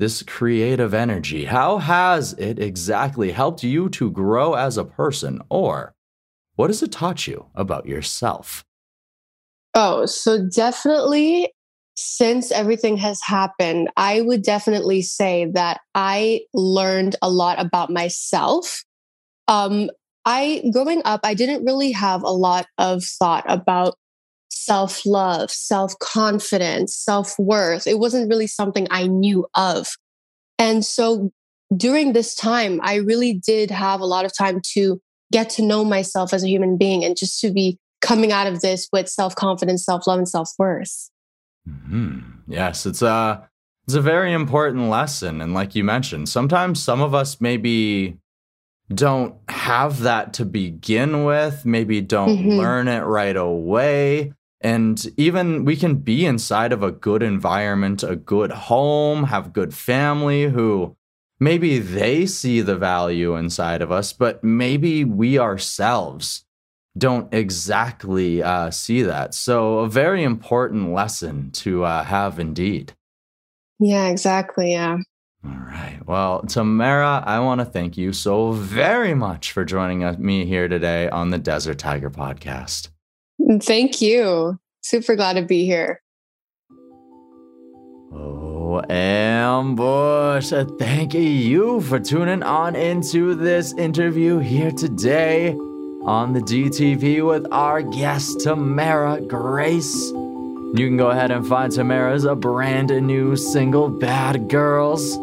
this 0.04 0.22
creative 0.22 0.94
energy, 0.94 1.46
how 1.46 1.78
has 1.78 2.34
it 2.34 2.60
exactly 2.60 3.32
helped 3.32 3.64
you 3.64 3.88
to 3.88 4.12
grow 4.12 4.54
as 4.54 4.78
a 4.78 4.84
person? 4.84 5.40
Or 5.50 5.96
what 6.56 6.70
has 6.70 6.84
it 6.84 6.92
taught 6.92 7.26
you 7.26 7.46
about 7.56 7.86
yourself? 7.86 8.66
Oh, 9.74 10.06
so 10.06 10.46
definitely 10.46 11.54
since 11.96 12.52
everything 12.52 12.98
has 12.98 13.22
happened, 13.24 13.92
I 13.96 14.20
would 14.20 14.44
definitely 14.44 15.04
say 15.04 15.50
that 15.54 15.80
I 15.96 16.42
learned 16.54 17.16
a 17.22 17.30
lot 17.30 17.62
about 17.62 17.90
myself. 17.90 18.84
Um, 19.48 19.90
I, 20.26 20.70
growing 20.74 21.02
up, 21.06 21.22
I 21.24 21.34
didn't 21.34 21.64
really 21.64 21.94
have 21.94 22.24
a 22.24 22.30
lot 22.30 22.66
of 22.78 23.06
thought 23.06 23.46
about 23.48 23.96
self 24.66 25.06
love, 25.06 25.52
self 25.52 25.98
confidence, 26.00 26.96
self 26.96 27.38
worth. 27.38 27.88
It 27.88 28.00
wasn't 28.00 28.30
really 28.30 28.48
something 28.48 28.88
I 28.90 29.08
knew 29.08 29.48
of. 29.56 29.88
And 30.60 30.86
so 30.86 31.32
during 31.76 32.14
this 32.14 32.36
time, 32.36 32.80
I 32.84 32.96
really 32.96 33.34
did 33.34 33.72
have 33.72 34.00
a 34.00 34.06
lot 34.06 34.26
of 34.26 34.32
time 34.38 34.62
to 34.74 35.02
get 35.32 35.50
to 35.52 35.62
know 35.62 35.84
myself 35.84 36.34
as 36.34 36.44
a 36.44 36.50
human 36.50 36.78
being 36.78 37.04
and 37.04 37.18
just 37.18 37.40
to 37.42 37.52
be 37.52 37.80
coming 38.02 38.32
out 38.32 38.48
of 38.48 38.62
this 38.62 38.88
with 38.92 39.10
self 39.10 39.36
confidence, 39.36 39.86
self 39.86 40.06
love, 40.08 40.20
and 40.20 40.30
self 40.30 40.52
worth. 40.58 41.10
Mm-hmm. 41.68 42.20
Yes, 42.48 42.86
it's 42.86 43.02
a 43.02 43.48
it's 43.86 43.96
a 43.96 44.02
very 44.02 44.34
important 44.34 44.90
lesson, 44.90 45.42
and 45.42 45.54
like 45.54 45.76
you 45.76 45.84
mentioned, 45.84 46.30
sometimes 46.30 46.82
some 46.82 47.02
of 47.02 47.14
us 47.14 47.42
maybe 47.42 48.18
don't 48.94 49.36
have 49.50 50.02
that 50.02 50.34
to 50.34 50.46
begin 50.46 51.24
with. 51.24 51.66
Maybe 51.66 52.02
don't 52.02 52.38
mm-hmm. 52.38 52.50
learn 52.52 52.88
it 52.88 53.02
right 53.02 53.36
away. 53.36 54.34
And 54.64 55.06
even 55.18 55.66
we 55.66 55.76
can 55.76 55.96
be 55.96 56.26
inside 56.26 56.72
of 56.72 56.82
a 56.82 56.92
good 56.92 57.22
environment, 57.22 58.02
a 58.02 58.16
good 58.16 58.52
home, 58.52 59.26
have 59.26 59.54
good 59.54 59.74
family 59.74 60.46
who 60.46 60.96
maybe 61.40 61.80
they 61.80 62.26
see 62.26 62.62
the 62.62 62.78
value 62.78 63.36
inside 63.36 63.82
of 63.82 63.92
us, 63.92 64.14
but 64.14 64.44
maybe 64.44 65.04
we 65.04 65.38
ourselves 65.38 66.46
don't 66.98 67.34
exactly 67.34 68.42
uh, 68.42 68.72
see 68.72 69.02
that. 69.02 69.34
So, 69.34 69.80
a 69.80 69.90
very 69.90 70.24
important 70.24 70.94
lesson 70.94 71.52
to 71.52 71.84
uh, 71.84 72.04
have 72.04 72.40
indeed. 72.40 72.94
Yeah, 73.80 74.08
exactly. 74.08 74.72
Yeah. 74.72 74.98
All 75.46 75.52
right. 75.52 76.00
Well, 76.06 76.44
Tamara, 76.44 77.24
I 77.26 77.40
want 77.40 77.60
to 77.60 77.66
thank 77.66 77.98
you 77.98 78.14
so 78.14 78.52
very 78.52 79.14
much 79.14 79.52
for 79.52 79.66
joining 79.66 80.24
me 80.24 80.46
here 80.46 80.68
today 80.70 81.10
on 81.10 81.32
the 81.32 81.40
Desert 81.40 81.80
Tiger 81.80 82.10
podcast. 82.10 82.93
Thank 83.62 84.02
you. 84.02 84.60
super 84.82 85.16
glad 85.16 85.34
to 85.34 85.42
be 85.42 85.66
here. 85.66 86.02
Oh, 88.14 88.82
Ambush, 88.90 90.54
thank 90.80 91.14
you 91.14 91.82
for 91.82 92.00
tuning 92.00 92.44
on 92.44 92.76
into 92.76 93.36
this 93.36 93.74
interview 93.74 94.40
here 94.40 94.72
today 94.72 95.54
on 96.06 96.34
the 96.34 96.40
DTP 96.40 97.26
with 97.26 97.46
our 97.52 97.82
guest, 97.82 98.42
Tamara 98.42 99.22
Grace. 99.22 100.12
You 100.12 100.88
can 100.88 100.98
go 100.98 101.12
ahead 101.12 101.32
and 101.32 101.48
find 101.48 101.72
Tamara's 101.72 102.26
a 102.26 102.36
brand 102.36 102.90
new 102.90 103.36
single, 103.36 103.90
Bad 103.90 104.50
Girls, 104.50 105.18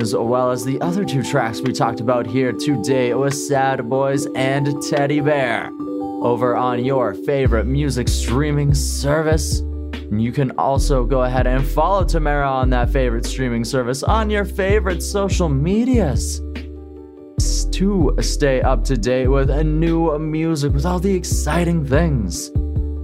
as 0.00 0.14
well 0.14 0.50
as 0.50 0.64
the 0.64 0.80
other 0.80 1.04
two 1.04 1.22
tracks 1.22 1.60
we 1.60 1.72
talked 1.72 2.00
about 2.00 2.26
here 2.26 2.52
today 2.52 3.14
with 3.14 3.34
Sad 3.34 3.88
Boys 3.88 4.26
and 4.34 4.82
Teddy 4.82 5.20
Bear 5.20 5.70
over 6.20 6.56
on 6.56 6.84
your 6.84 7.14
favorite 7.14 7.66
music 7.66 8.08
streaming 8.08 8.74
service. 8.74 9.60
And 9.60 10.22
you 10.22 10.32
can 10.32 10.50
also 10.58 11.04
go 11.04 11.22
ahead 11.22 11.46
and 11.46 11.66
follow 11.66 12.04
Tamara 12.04 12.48
on 12.48 12.70
that 12.70 12.90
favorite 12.90 13.24
streaming 13.24 13.64
service 13.64 14.02
on 14.02 14.28
your 14.28 14.44
favorite 14.44 15.02
social 15.02 15.48
medias 15.48 16.40
to 17.72 18.14
stay 18.20 18.60
up 18.60 18.84
to 18.84 18.96
date 18.96 19.28
with 19.28 19.50
new 19.64 20.18
music 20.18 20.72
with 20.72 20.84
all 20.84 20.98
the 20.98 21.14
exciting 21.14 21.84
things 21.84 22.50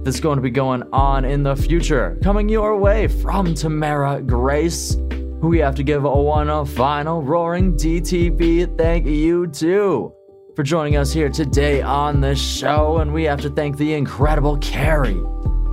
that's 0.03 0.19
going 0.19 0.35
to 0.35 0.41
be 0.41 0.51
going 0.51 0.83
on 0.93 1.25
in 1.25 1.43
the 1.43 1.55
future. 1.55 2.17
Coming 2.21 2.47
your 2.47 2.77
way 2.77 3.07
from 3.07 3.53
Tamara 3.55 4.21
Grace, 4.21 4.93
who 5.41 5.47
we 5.47 5.59
have 5.59 5.75
to 5.75 5.83
give 5.83 6.05
a 6.05 6.21
one 6.21 6.65
final 6.65 7.23
roaring 7.23 7.75
DTP 7.75 8.77
thank 8.77 9.05
you 9.05 9.47
to 9.47 10.16
for 10.57 10.63
joining 10.63 10.97
us 10.97 11.13
here 11.13 11.29
today 11.29 11.81
on 11.83 12.19
the 12.19 12.35
show. 12.35 12.97
And 12.97 13.13
we 13.13 13.25
have 13.25 13.39
to 13.41 13.49
thank 13.49 13.77
the 13.77 13.93
incredible 13.93 14.57
Carrie 14.57 15.23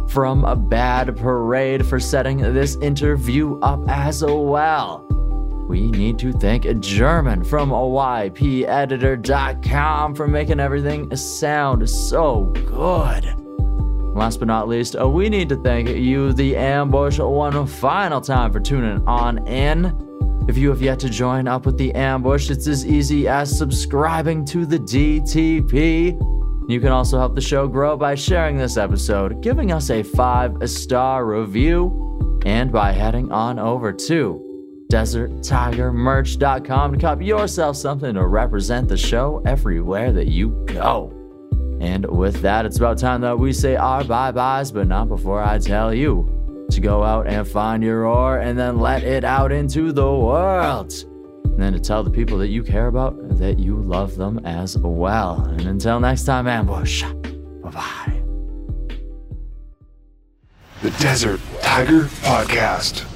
from 0.08 0.44
a 0.44 0.54
bad 0.54 1.16
parade 1.16 1.86
for 1.86 1.98
setting 1.98 2.36
this 2.36 2.76
interview 2.76 3.58
up 3.60 3.80
as 3.88 4.22
well. 4.22 5.06
We 5.70 5.90
need 5.90 6.18
to 6.18 6.34
thank 6.34 6.64
German 6.80 7.44
from 7.44 7.70
YPEditor.com 7.70 10.14
for 10.14 10.28
making 10.28 10.60
everything 10.60 11.16
sound 11.16 11.88
so 11.88 12.52
good. 12.66 13.24
Last 14.14 14.38
but 14.38 14.48
not 14.48 14.68
least, 14.68 14.96
uh, 15.00 15.08
we 15.08 15.30
need 15.30 15.48
to 15.48 15.56
thank 15.56 15.88
you, 15.88 16.34
the 16.34 16.56
ambush, 16.56 17.18
one 17.18 17.66
final 17.66 18.20
time 18.20 18.52
for 18.52 18.60
tuning 18.60 19.02
on 19.08 19.48
in. 19.48 20.13
If 20.46 20.58
you 20.58 20.68
have 20.68 20.82
yet 20.82 20.98
to 21.00 21.08
join 21.08 21.48
up 21.48 21.64
with 21.64 21.78
the 21.78 21.94
ambush, 21.94 22.50
it's 22.50 22.66
as 22.66 22.86
easy 22.86 23.26
as 23.26 23.56
subscribing 23.56 24.44
to 24.46 24.66
the 24.66 24.78
DTP. 24.78 26.20
You 26.68 26.80
can 26.80 26.90
also 26.90 27.18
help 27.18 27.34
the 27.34 27.40
show 27.40 27.66
grow 27.66 27.96
by 27.96 28.14
sharing 28.14 28.58
this 28.58 28.76
episode, 28.76 29.42
giving 29.42 29.72
us 29.72 29.88
a 29.88 30.02
five 30.02 30.56
star 30.68 31.24
review, 31.24 32.42
and 32.44 32.70
by 32.70 32.92
heading 32.92 33.32
on 33.32 33.58
over 33.58 33.90
to 33.92 34.84
DesertTigerMerch.com 34.92 36.92
to 36.92 36.98
cop 36.98 37.22
yourself 37.22 37.76
something 37.76 38.12
to 38.14 38.26
represent 38.26 38.88
the 38.88 38.98
show 38.98 39.42
everywhere 39.46 40.12
that 40.12 40.28
you 40.28 40.50
go. 40.66 41.10
And 41.80 42.04
with 42.06 42.42
that, 42.42 42.66
it's 42.66 42.76
about 42.76 42.98
time 42.98 43.22
that 43.22 43.38
we 43.38 43.54
say 43.54 43.76
our 43.76 44.04
bye 44.04 44.30
byes, 44.30 44.70
but 44.70 44.88
not 44.88 45.08
before 45.08 45.42
I 45.42 45.58
tell 45.58 45.94
you 45.94 46.33
to 46.74 46.80
go 46.80 47.02
out 47.02 47.26
and 47.26 47.46
find 47.46 47.82
your 47.82 48.02
roar 48.02 48.38
and 48.38 48.58
then 48.58 48.78
let 48.78 49.02
it 49.02 49.24
out 49.24 49.52
into 49.52 49.92
the 49.92 50.10
world 50.12 50.92
and 51.54 51.62
then 51.62 51.72
to 51.72 51.78
tell 51.78 52.02
the 52.02 52.10
people 52.10 52.36
that 52.38 52.48
you 52.48 52.64
care 52.64 52.88
about 52.88 53.16
that 53.38 53.60
you 53.60 53.76
love 53.76 54.16
them 54.16 54.44
as 54.44 54.76
well. 54.76 55.44
And 55.44 55.62
until 55.62 56.00
next 56.00 56.24
time, 56.24 56.48
Ambush, 56.48 57.04
bye 57.62 57.70
bye. 57.70 58.22
The 60.82 60.90
Desert 60.98 61.40
Tiger 61.62 62.02
Podcast. 62.22 63.13